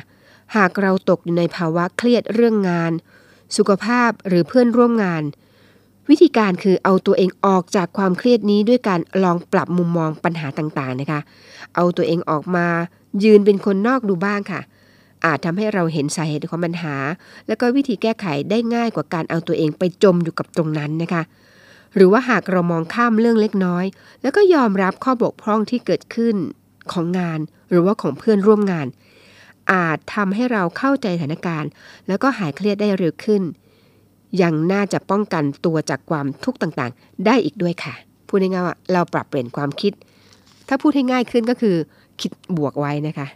[0.57, 2.93] หากเราตกอยู่ในภาวะเครียดเรื่องงาน
[3.57, 5.23] สุขภาพหรือเพื่อนร่วมงาน
[6.09, 11.21] วิธีการคือเอาตัวเองออกจากความเครียดนี้ด้วยการลองปรับมุมมองปัญหาต่างๆนะคะ
[11.75, 12.67] เอาตัวเองออกมา
[13.25, 14.61] ยืนเป็นคนนอกดูบ้างค่ะ
[15.25, 16.95] อาจทำให้เราเห็นสาเหตุของปัญหา
[17.47, 21.23] แล้วก็วิธีแก้ไขได้ง่ายกว่าการเอาตัวเองไปจมอยู่กับตรงนั้นนะคะ
[21.97, 23.85] หรือว่าหากเรามองข้ามเรื่องเล็กน้อย
[24.23, 26.37] แล้วก็ยอมรับข้อบกพร่องที่เกิดขึ้น
[26.93, 27.39] ของงาน
[27.71, 28.87] หรือว่าของเพื่อนร่วมงาน
[29.73, 31.71] อาจทำให้เราเข้าใจสถานการณ์
[32.09, 33.43] แล้วก็หายเครียดได้เร็วขึ้น
[34.43, 37.95] ยังน่าจะป้องกันตัวจากความทุกข์ต่างๆ ได้อีกด้วยค่ะ
[38.29, 39.93] พูดง่ายๆว่าเราปรับเปลี่ยนความคิด
[40.69, 41.77] ถ้าพูดให้ง่ายขึ้นก็คือ
[42.21, 43.27] คิดบวกไว้นะคะ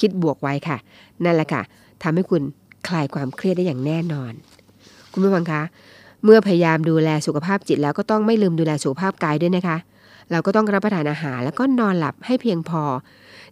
[0.00, 0.76] คิดบวกไว้ค่ะ
[1.24, 1.62] นั่นแหละค่ะ
[2.02, 2.42] ทำให้คุณ
[2.88, 4.32] คลายความเครียดได้อย่างแน่นอน
[5.12, 5.62] คุณผู้ฟังคะ
[6.24, 9.76] เมื่อพยายามดูแลสุขภาพจิตแล้วก็ต้องไม่ลืมดูแลสุขภาพกายด้วยนะคะ
[10.30, 12.82] เราก็ต้องรับประทานอาหารแล้วก็นอนหลับให้เพียงพอ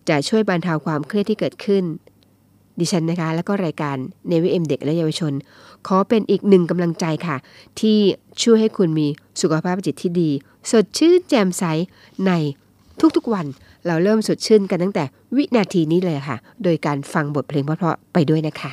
[0.08, 1.84] จะช่วยบรรเทาความเครียดที่เกิดขึ้น
[2.78, 3.96] ดิฉันนะคะ แล้วก็รายการ
[4.28, 5.32] เนวิเอ็มเด็กและเยาวชน
[5.86, 7.36] ขอเป็นอีกหนึ่งกำลังใจค่ะ
[7.80, 7.98] ที่
[8.42, 9.06] ช่วยให้คุณมี
[9.40, 10.30] สุขภาพจิตที่ดี
[10.70, 11.64] สดชื่นแจ่มใส
[12.26, 12.32] ใน
[13.16, 13.46] ทุกๆวัน
[13.86, 15.04] เราเริ่มสดชื่นกันตั้งแต่
[15.36, 18.72] วินาทีนี้เลยค่ะ โดยการฟังบทเพลงเพราะๆไปด้วยนะคะ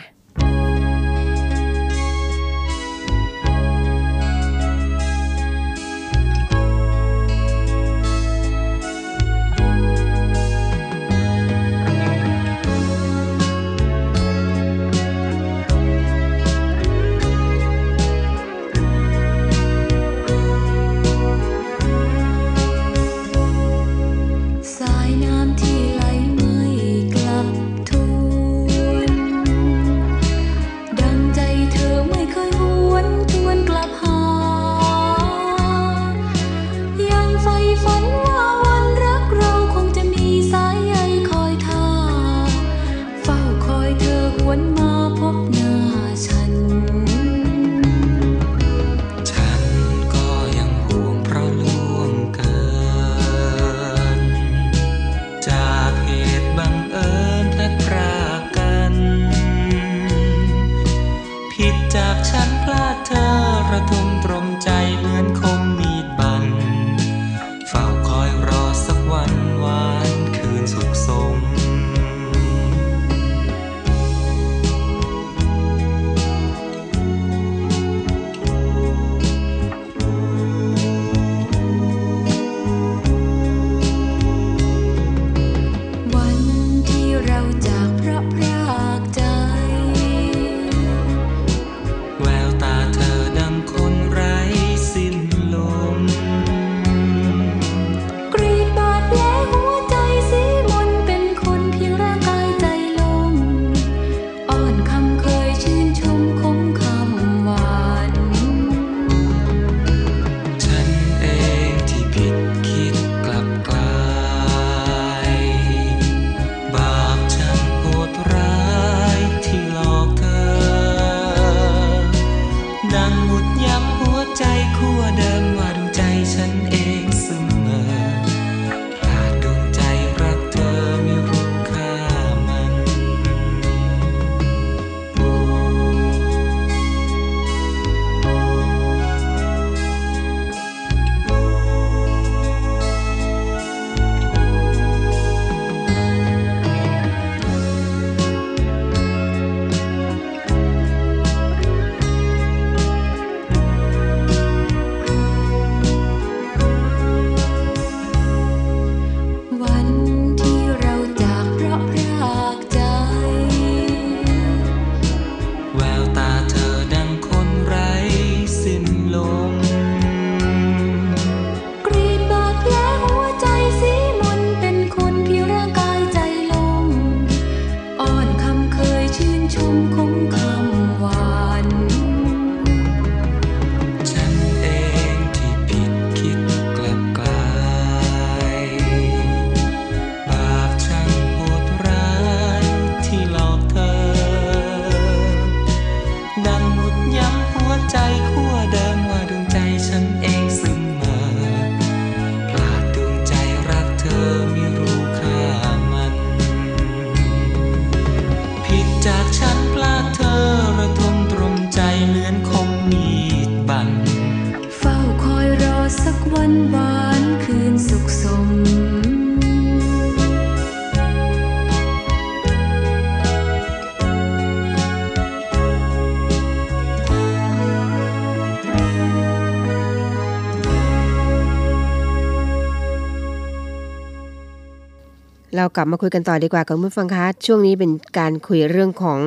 [235.58, 239.20] เรากลับมาคุยกันต่อดีกว่าคุณผู้ฟังคะช่วงนี้เป็นการคุยเรื่องของ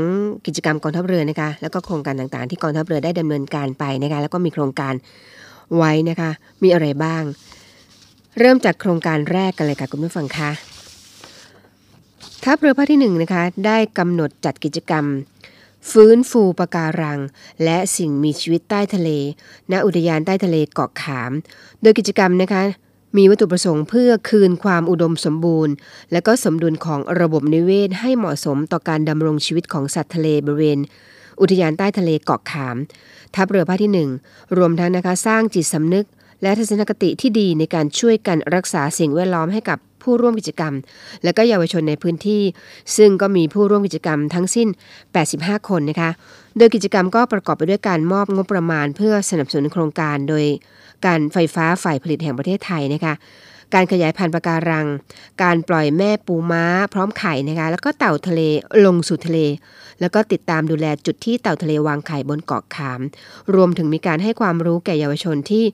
[0.47, 4.95] กิจกรรมกองทัพเรือนะคะ แล้วก็โครงการต่างๆ ที่กองทัพเรือได้ดำเนินการไปนะคะ แล้วก็มีโครงการ
[5.77, 6.31] ไว้นะคะ
[6.63, 7.23] มีอะไรบ้าง
[8.39, 10.51] เริ่มจากโครงการแรกกันเลยค่ะคุณผู้ฟังคะ
[12.45, 15.05] ทัพเรือภาคที่หนึ่งนะคะได้กำหนดจัดกิจกรรม
[15.91, 17.21] ฟื้นฟูปะการัง
[17.65, 19.11] และสิ่งมีชีวิตใต้ทะเล
[19.73, 21.33] ณอุทยานใต้ทะเลเกาะขาม
[21.83, 22.63] โดยกิจกรรมนะคะ
[23.17, 25.75] มีวัตถุประสงค์เพื่อคืนความอุดมสมบูรณ์
[26.13, 30.79] และก็สมดุลของระบบนิเวศให้เหมาะสมต่อการดำรงชีวิตของสัตว์ทะเลบริเวณ
[31.41, 32.77] อุทยานใต้ทะเลเกาะขาม
[33.35, 36.07] ทัพเรือภาคที่ 1 รวมทั้งนะคะสร้างจิตสำนึก
[36.43, 40.75] และทัศนคติที่ดีในการช่วยกันรักษาสิ่งแวดล้อมให้กับผู้ร่วมกิจกรรม
[41.25, 42.43] และก็เยาวชนในพื้นที่
[42.97, 44.69] ซึ่งก็มีผู้ร่วมกิจกรรมทั้งสิ้น
[45.19, 46.11] 85 คนนะคะ
[46.59, 50.45] โดยกิจกรรมก็ประกอบไปด้วยการมอบงบประมาณเพื่อสนับสนุนโครงการโดย
[51.07, 53.15] การไฟฟ้าฝ่ายผลิตแห่งประเทศไทยนะคะ
[53.75, 54.87] การขยายพันธุ์ปะการัง
[55.43, 58.41] การปล่อยแม่ปูม้าพร้อมไข่นะคะ แล้วก็เต่าทะเล
[58.85, 59.39] ลงสู่ทะเล
[60.01, 63.01] แล้วก็ติดตามดูแลจุดที่เต่าทะเลวางไข่บนเกาะขาม
[63.55, 65.65] รวมถึงมีการให้ความรู้แก่เยาวชนที่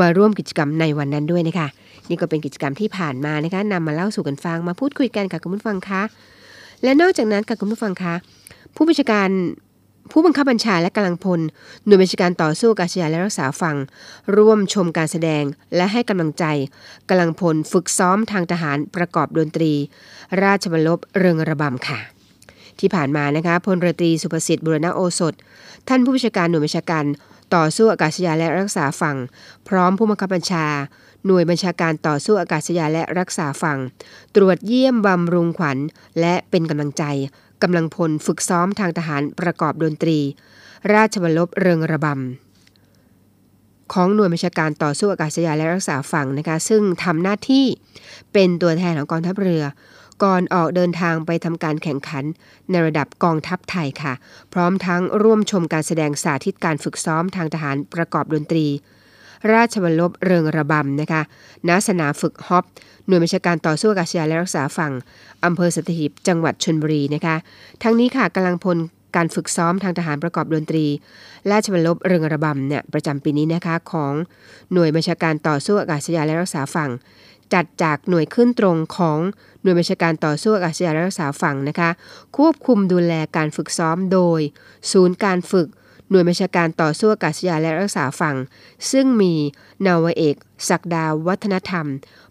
[0.00, 1.68] มาร่วมกิจกรรมในวันนั้นด้วยนะคะ
[2.08, 6.02] นี่ก็เป็นกิจกรรมที่ผ่านมานะคะนำมาเล่าสู่กันฟังมาพูดคุยกันกับคุณผู้ฟังคะ
[6.82, 8.14] และนอกจากนั้นกับคุณผู้ฟังคะ
[8.74, 9.28] ผู้บัญชาการ
[10.10, 11.40] ผู้บังคับบัญชาและกำลังพล
[11.86, 13.76] หน่วยบัญชาการต่อสู้อากาศยานและรักษาฝั่ง
[14.36, 15.44] ร่วมชมการแสดง
[15.76, 16.44] และให้กำลังใจ
[17.08, 19.72] กำลังพลฝึกซ้อมทางทหารประกอบดนตรี
[20.42, 22.00] ราชบัลลบเริงระบำค่ะ
[22.80, 25.34] ที่ผ่านมานะคะพลเรือตรีสุภสิทธิ์บุรณโอสถ
[25.88, 27.04] ท่านผู้บัญชาการหน่วยบัญชาการ
[27.54, 29.16] ต่อสู้อากาศยานและรักษาฝั่ง
[29.68, 30.66] พร้อมผู้บังคับบัญชา
[31.26, 33.78] หน่วยบัญชาการต่อสู้อากาศยานและรักษาฝั่ง
[34.36, 35.78] ตรวจเยี่ยมบำรุงขวัญ
[36.20, 37.04] และเป็นกำลังใจ
[37.64, 40.18] กำลังพลฝึกซ้อมทางทหารประกอบดนตรี
[40.94, 47.66] ราชบัลลบเริงระบำ ของหน่วยบัญชาการต่อสู้อากาศยานและรักษาฝั่งนะคะซึ่งทำหน้าที่
[48.32, 49.64] เป็นตัวแทนของกองทัพเรือ
[50.22, 52.24] ก่อนออกเดินทางไปทำการแข่งขัน
[52.70, 54.14] ในระดับกองทัพไทยค่ะ
[54.52, 58.66] พร้อมทั้งร่วมชมการแสดงสาธิตการฝึกซ้อมทางทหารประกอบดนตรี
[59.52, 61.22] ราชบัลลบเริงระบำนะคะ
[61.68, 62.64] ณสนามฝึกฮอป
[63.06, 64.92] หน่วยบัญชาการต่อสู้อากาศยานและรักษาฝั่ง
[65.44, 67.36] อำเภอสัตหีบจังหวัดชนบุรีนะคะ
[67.82, 68.78] ทั้งนี้ค่ะกำลังพล
[69.16, 70.86] การฝึกซ้อมทางทหารประกอบดนตรี
[71.50, 74.12] ราชบัลลบเริงระบำเนี่ยประจำปีนี้นะคะของ
[74.72, 76.90] หน่วยบัญชาการต่อสู้อากาศยานและรักษาฝั่ง
[77.54, 79.18] จัดจากหน่วยขึ้นตรงของ
[79.62, 81.90] หน่วยบัญชาการต่อสู้อากาศยานและรักษาฝั่งนะคะ
[82.36, 84.40] ควบคุมดูแลการฝึกซ้อมโดย
[84.92, 85.68] ศูนย์การฝึก
[86.10, 88.36] หน่วยบัญชาการต่อสู้อากาศยานและรักษาฝั่ง
[88.92, 89.34] ซึ่งมี
[89.86, 90.36] นาวเอก
[90.70, 91.86] ศักดาวัฒนธรรม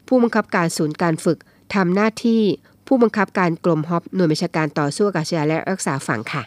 [0.08, 1.38] ผู้บังคับการศูนย์การฝึก
[1.76, 2.42] ทำหน้าที่
[2.88, 6.44] ผู้บังคับการกลมฮอปหน่วยบัญชาการต่อสู้อากาศยานและรักษาฝั่งค่ะ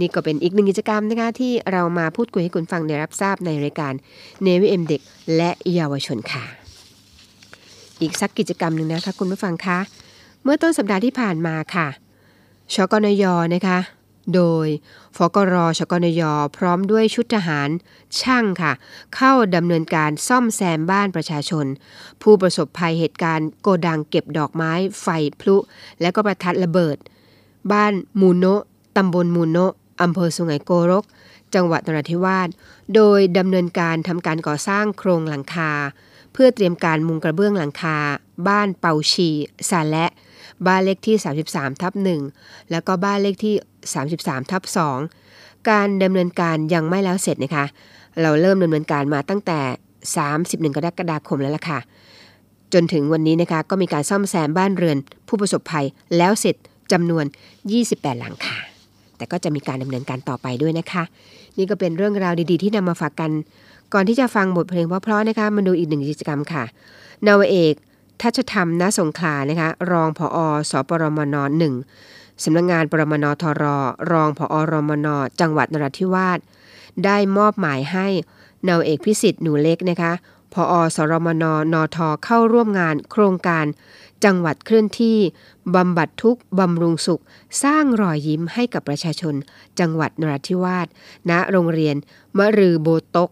[0.00, 3.92] นี่ก็เป็นอีกหนึ่งกิจกรรมนะคะที่เรามาพูดคุยให้คุณฟังได้รับทราบในรายการ
[4.42, 5.00] เนวิเอ็มเด็ก
[5.36, 6.44] และเยาวชนค่ะ
[8.00, 9.78] อีกสักกิจกรรมหนึ่งนะคะคุณผู้ฟังคะ
[10.42, 11.88] เมื่อต้นสัปดาห์ที่ผ่านมาค่ะ
[12.74, 13.24] ชกนย
[13.54, 13.78] นะคะ
[14.34, 14.66] โดย
[15.16, 16.22] ฟกรชกนย
[16.56, 17.68] พร้อมด้วยชุดทหาร
[18.20, 18.72] ช่างค่ะ
[19.14, 21.66] เข้าดำเนินการซ่อมแซมบ้านประชาชน
[22.22, 24.72] ผู้ประสบภัยเหตุการณ์โกดังเก็บดอกไม้
[25.02, 25.06] ไฟ
[25.40, 25.56] พลุ
[26.00, 26.96] และก็ประทัดระเบิด
[27.72, 28.62] บ้านมูโนะ
[28.96, 29.72] ตำบลมูโนะ
[30.02, 31.04] อำเภอสุไหงโกรก
[31.54, 32.48] จังหวัดนราธิวาส
[32.94, 35.72] โดยดำเนินการทำการก่อสร้างโครงหลังคา
[36.32, 37.98] เพื่อเตรียมการมุงกระเบื้องหลังคา
[38.48, 39.28] บ้านเป่าชี
[39.70, 40.06] สาและ
[40.66, 41.16] บ้านเลขที่
[41.48, 41.92] 33ทับ
[42.32, 43.54] 1แล้วก็บ้านเลขที่
[43.94, 44.62] 33ทับ
[45.16, 47.64] 2การดำเนินการยังไม่แล้วเสร็จนะคะ
[48.22, 49.60] เราเริ่มดำเนินการมาตั้งแต่
[50.16, 51.78] 31 กรกฎาคมแล้วล่ะค่ะ
[52.72, 56.56] จนถึงวันนี้นะคะก็มีการซ่อมแซมบ้านเรือน ผู้ประสบภัยแล้วเสร็จ
[56.92, 57.24] จำนวน
[57.72, 58.56] 28 หลังค่ะ
[59.16, 61.04] แต่ก็จะมีการดำเนินการต่อไปด้วยนะคะ
[61.58, 63.30] นี่ก็เป็นเรื่องราวดีๆ ที่นำมาฝากกัน
[63.94, 66.64] ก่อนที่จะฟังบทเพลงเพราะๆนะคะมาดูอีกหนึ่งกิจกรรมค่ะ
[67.26, 67.74] นาวเอก
[68.22, 70.38] ทัชธรรมณสงขลานะคะ รองผอ
[70.70, 71.74] สปรมนหนึ่ง
[72.42, 73.64] สำนักงงานปรมนทร
[74.10, 75.08] รองผอรมน
[75.40, 76.38] จังหวัดนราธิวาส
[77.04, 78.06] ได้มอบหมายให้
[78.68, 80.12] นาวเอกพิสิทธิ์หนูเล็กนะคะ
[80.52, 83.66] ผอสรมนนทเข้าร่วมงานโครงการ
[84.24, 85.18] จังหวัดเคลื่อนที่
[85.74, 87.22] บำบัดทุกบำรุงสุข
[87.62, 89.34] สร้างรอยยิ้มให้กับประชาชน
[89.80, 90.86] จังหวัดนราธิวาส
[91.30, 91.96] ณโรงเรียน
[92.38, 93.30] มะรือโบตก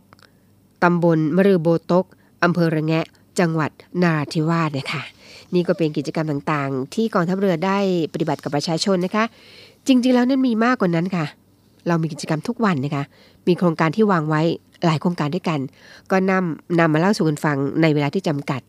[0.83, 2.05] ตำบลมะรือโบตก
[2.43, 3.07] อำเภอระแงะ
[3.41, 3.71] จังหวัด
[4.03, 5.03] นราธิวาสเนะคะ
[5.55, 7.79] นี่ก็เป็นกิจกรรมต่างๆ ที่กองทัพเรือได้
[8.13, 9.25] ปฏิบัติกับประชาชนนะคะ
[9.87, 11.27] จริงๆ แล้วนั้นมีมากกว่านั้นค่ะ
[11.89, 13.05] เรามีกิจกรรมทุกวันนะคะ
[13.47, 14.43] มีโครงการที่วางไว้
[14.85, 15.61] หลายโครงการด้วยกัน
[16.11, 18.61] ก็นำนำมาเล่าสู่กันฟังในเวลาที่จำกัด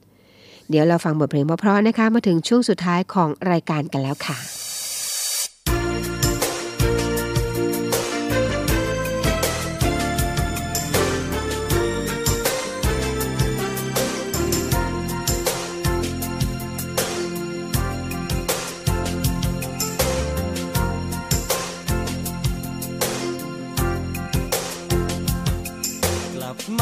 [0.69, 4.37] เดี๋ยวเราฟังบทเพลงเพราะๆนะคะ มาถึงช่วงสุดท้ายของรายการกันแล้วค่ะ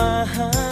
[0.03, 0.62] my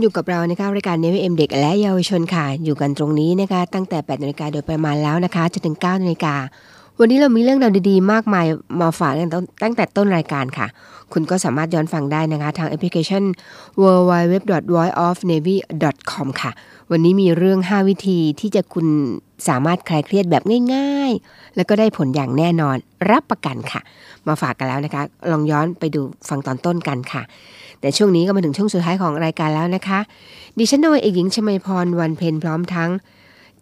[0.00, 6.34] คุณอยู่กับเรานะคะรายการเนวิเอ็มเด็กและเยาวชนค่ะ อยู่กันตรงนี้นะคะตั้งแต่8นาฬิกาโดยประมาณแล้วนะคะจนถึง9นาฬิกา
[6.98, 8.46] วันนี้เรามีเรื่องราวดีๆ มากมาย
[8.80, 10.66] มาฝากตั้งแต่ตั้งแต่ต้นรายการค่ะ
[11.12, 13.22] คุณก็สามารถย้อนฟังได้นะคะทางแอปพลิเคชัน
[13.82, 16.50] www.voiceofnavy.com ค่ะ
[16.90, 18.86] วันนี้มีเรื่อง 5 วิธีที่จะคุณ
[19.48, 20.42] สามารถคลายเครียดแบบ
[20.74, 22.76] ง่าย ๆ แล้วก็ได้ผลอย่างแน่นอน
[23.10, 23.80] รับประกันค่ะ
[24.28, 27.22] มาฝากกันแล้วนะคะ ลองย้อนไปดูฟังตอนต้นกันค่ะ
[27.80, 30.00] แต่ช่วงนี้ก็มาถึงช่วงสุดท้ายของรายการแล้วนะคะ
[30.58, 32.90] ดิฉันนวยเอกหญิงชมาพรวันเพ็ญพร้อมทั้ง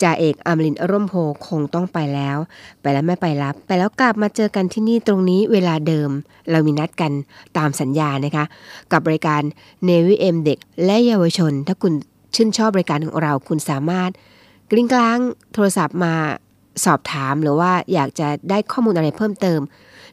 [0.02, 1.14] จ่าเอกอมรินร่มโพ
[1.46, 2.38] คงต้องไปแล้ว
[2.80, 6.10] ไปแล้วไม่ไปรับ ไปแล้วกลับมาเจอกันที่นี่ตรงนี้เวลาเดิม
[6.50, 7.12] เรามีนัดกัน
[7.58, 8.44] ตามสัญญานะคะ
[8.92, 9.42] กับรายการ
[9.84, 11.92] เนวิเอ็มเด็กและเยาวชน ถ้าคุณ
[12.34, 14.10] ชื่นชอบรายการของเราคุณสามารถ
[14.70, 15.18] กลิ้งกลาง
[15.52, 16.14] โทรศัพท์มา
[16.84, 19.60] สอบถามหรือว่าอยากจะได้ข้อมูลอะไรเพิ่มเติม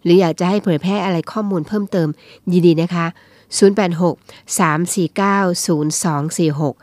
[0.04, 2.08] หรืออยากจะให้เผยแพร่อะไรข้อมูลเพิ่มเติม
[2.52, 3.08] ยินดีนะคะ
[3.50, 6.74] 086 349 0246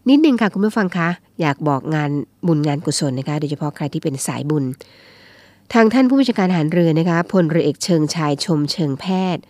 [0.09, 1.09] นิดนึงค่ะคุณผู้ฟังคะ
[1.41, 2.11] อยากบอกงาน
[2.47, 4.65] บุญงานกุศลนะคะ โดยเฉพาะใครที่เป็นสายบุญ
[5.73, 9.43] ทางท่านผู้บัญชาการหารเรือนะคะพลเรือเอกเชิงชายชมเชิงแพทย์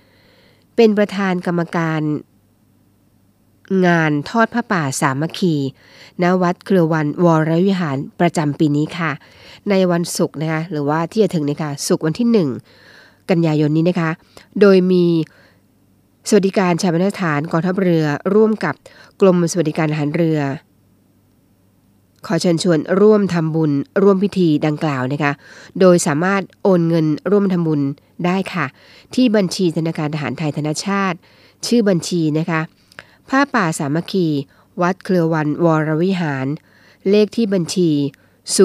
[0.76, 2.00] เป็นประธานกรรมการ
[3.86, 5.54] งานทอดผ้าป่าสามัคคี
[6.22, 9.10] ณวัดเครือวันวรวิหารประจำปีนี้ค่ะ
[9.70, 12.48] ในวันศุกร์นะคะหรือว่าที่จะถึงนะคะศุกร์วันที่
[12.82, 14.10] 1 กันยายนนี้นะคะ
[14.60, 15.04] โดยมี
[16.28, 18.04] สวัสดิการชาปนสถานกองทัพเรือ
[18.34, 18.74] ร่วมกับ
[19.20, 20.40] กรมสวัสดิการทหารเรือ
[22.26, 25.32] ขอเชิญชวนร่วมทำบุญร่วมพิธีดังกล่าวนะคะ
[25.80, 27.80] โดยสามารถโอนเงินร่วมทำบุญ
[28.26, 28.66] ได้ค่ะ
[29.14, 31.18] ที่บัญชีธนาคารทหารไทยธนชาติ
[31.66, 32.60] ชื่อบัญชีนะคะ
[33.28, 34.26] ผ้าป่าสามัคคี
[34.82, 36.46] วัดเครือวันวรวิหาร
[37.10, 37.90] เลขที่บัญชี
[38.54, 38.56] 019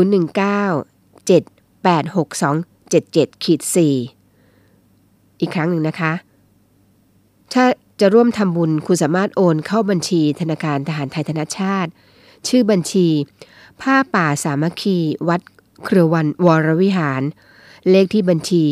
[1.29, 3.61] 7862 77ขีด
[4.45, 6.13] 4อีกครั้งหนึ่งนะคะ
[7.53, 7.65] ถ้า
[7.99, 11.91] จะร่วมทำบุญคุณสามารถโอนเข้าบัญชีธนาคารทหารไทยธนชาติ
[12.47, 13.07] ชื่อบัญชี
[13.81, 14.97] ผ้าป่าสามัคคี
[15.29, 15.41] วัด
[15.85, 17.21] เครือวันวรวิหาร
[17.89, 18.69] เลขที่บัญชี 019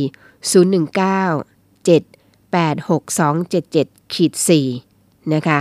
[1.87, 4.86] 786277ขีด4
[5.35, 5.59] นะคะ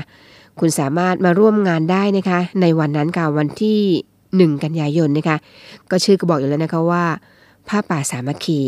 [0.60, 3.80] คุณสามารถมาร่วมงานได้นะคะ ในวันนั้นค่ะวันที่
[4.56, 5.36] 1 กันยายนนะคะ
[5.90, 7.04] ก็ชื่อก็บอกอยู่แล้วนะคะว่า
[7.68, 8.58] ผ้าป่าสามัคคี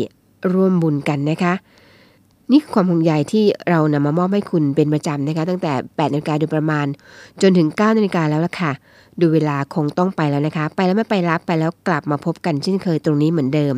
[0.53, 1.53] ร่วมบุญกันนะคะ
[2.51, 6.85] นี่คือความห่วงใยที่เรานำมามอบให้คุณเป็นประจำนะคะ ตั้งแต่8นาฬิกาโดยประมาณ
[7.41, 8.71] จนถึง9นาฬิกาแล้วล่ะค่ะ
[9.21, 13.73] ดูเวลาคงต้องไปแล้วนะคะ ไปแล้วไม่ไปรับไปแล้วกลับมาพบกันเช่นเคยตรงนี้เหมือนเดิม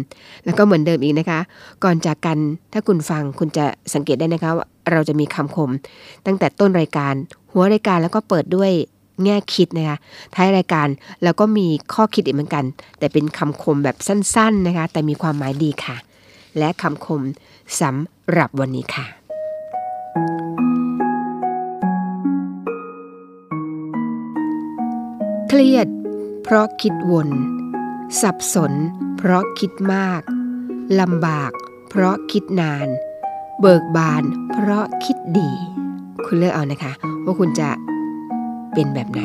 [0.45, 1.39] แล้วก็เหมือนเดิมอีกนะคะ
[1.83, 2.37] ก่อนจากกัน
[2.73, 5.71] ถ้าคุณฟังคุณจะสังเกตได้นะคะว่าเราจะมีคำคม
[6.25, 7.13] ตั้งแต่ต้นรายการ
[7.51, 8.71] หัวรายการแล้วก็เปิดด้วย
[9.23, 9.97] แง่คิดนะคะ
[10.35, 10.87] ท้ายรายการ
[11.23, 12.65] แล้วก็มีข้อคิดอีกเหมือนกัน
[12.99, 15.97] แต่เป็นคำคมแบบสั้นๆนะคะ แต่มีความหมายดีค่ะ
[16.57, 17.21] และคำคม
[17.79, 19.05] สำหรับวันนี้ค่ะ
[25.47, 25.87] เครียด
[26.43, 27.29] เพราะคิดวน
[28.21, 28.73] สับสน
[29.17, 30.21] เพราะคิดมาก
[30.99, 31.51] ลำบาก
[31.89, 32.87] เพราะคิดนาน
[33.61, 35.49] เบิกบานเพราะคิดดี
[36.25, 36.91] คุณเลือกเอานะคะ
[37.25, 37.69] ว่าคุณจะ
[38.73, 39.21] เป็นแบบไหน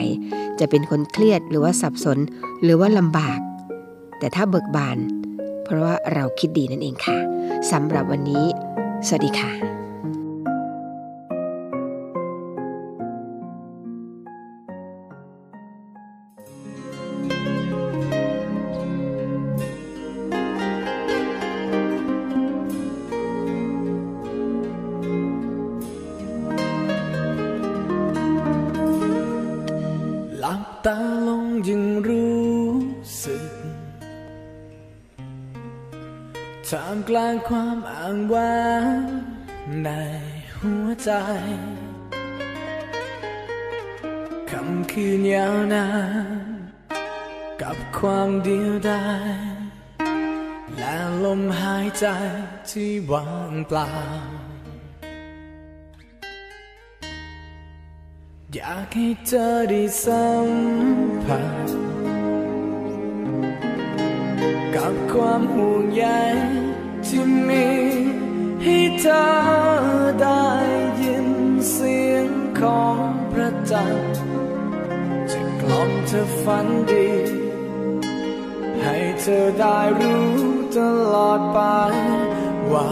[0.61, 2.19] จะเป็นคนเครียดหรือว่าสับสน
[2.63, 3.39] หรือว่าลำบาก
[4.19, 4.99] แต่ถ้าเบิกบาน
[5.65, 7.19] เพราะว่าเราคิดดีนั่นเองค่ะ
[7.71, 8.45] สำหรับวันนี้
[9.07, 9.86] สวัสดีค่ะ
[37.49, 38.71] ความอ้างว้า
[39.01, 39.03] ง
[39.85, 39.91] ใน
[40.61, 41.13] หัวใจ
[44.51, 45.89] คำคืนยาวนา
[46.49, 46.49] น
[47.63, 49.35] กับความเดียวดาย
[50.79, 52.07] และลมหายใจ
[52.71, 53.91] ที่ว่างเปล่า
[58.55, 60.49] อยากให้เธอได้สัม
[61.25, 61.69] ผัส
[64.75, 66.07] กับความห่วงใย
[67.19, 67.69] ที่มี
[68.63, 69.25] ให้เธอ
[70.21, 70.47] ได้
[71.03, 71.29] ยิน
[71.71, 72.29] เสียง
[72.61, 73.01] ของ
[73.33, 74.15] พระจันทร์
[75.31, 77.11] จะกล่อมเธอฝันดี
[78.83, 80.29] ให้เธอได้รู้
[80.77, 80.79] ต
[81.15, 81.59] ลอดไป
[82.73, 82.91] ว่า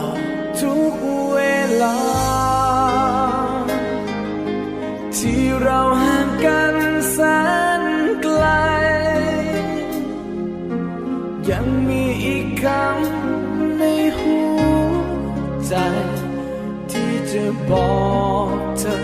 [0.60, 0.94] ทุก
[1.32, 1.38] เว
[1.82, 2.00] ลา
[5.16, 6.76] ที่เราห่างกัน
[7.12, 7.18] แส
[7.80, 7.82] น
[8.22, 8.44] ไกล
[11.50, 13.13] ยังมีอีกคำ
[17.38, 18.04] จะบอ
[18.56, 19.00] กเธอ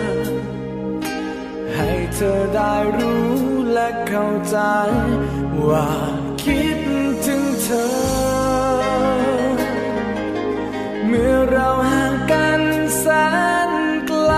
[1.73, 3.31] ให้เธอได้รู้
[3.73, 4.57] และเข้าใจ
[5.67, 5.89] ว่า
[6.43, 6.79] คิด
[7.25, 7.89] ถึงเธอ
[11.07, 12.61] เมื่อเราห่างกัน
[12.99, 13.05] แส
[13.69, 13.71] น
[14.07, 14.33] ไกล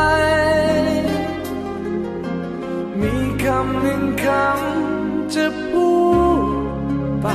[3.02, 5.92] มีคำหนึ่งคำจะพู
[6.40, 6.44] ด
[7.22, 7.28] ไป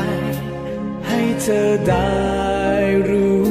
[1.06, 2.08] ให้เธอได้
[3.10, 3.47] รู้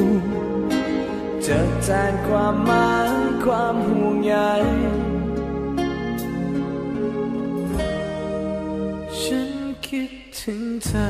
[1.52, 3.10] จะแทนความหมาย
[3.44, 4.34] ความห่วงใย
[9.20, 9.52] ฉัน
[9.86, 11.08] คิดถึงเธอ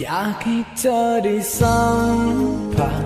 [0.00, 1.80] อยากให้เธอได้สั
[2.14, 2.18] ม
[2.74, 3.04] ผัส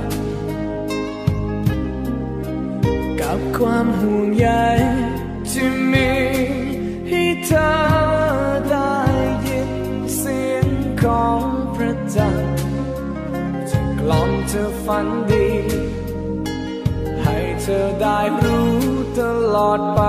[3.21, 4.47] กับความห่วงใย
[14.95, 15.49] ฝันดี
[17.23, 18.71] ให้เธอได้รู้
[19.19, 19.21] ต
[19.55, 20.01] ลอดไป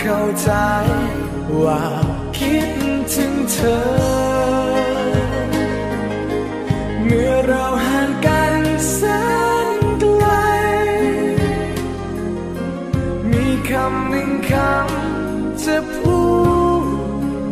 [0.00, 0.50] เข้าใจ
[1.62, 1.82] ว่า
[2.38, 2.68] คิด
[3.14, 3.78] ถึงเธอ
[7.04, 8.54] เมื่อเราห่างกัน
[8.92, 9.00] แส
[9.78, 10.26] นไกล
[13.30, 16.20] มีคำหนึ่งคำจะพู
[16.82, 16.86] ด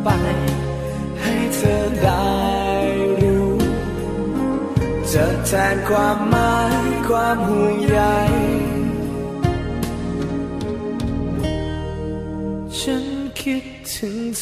[0.02, 0.08] ไป
[1.20, 2.34] ให้เธอได้
[3.22, 3.54] รู้
[5.12, 8.00] จะแทนความหมายความห่วงใย
[13.96, 14.40] คิดถึงเ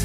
[0.00, 0.04] ธ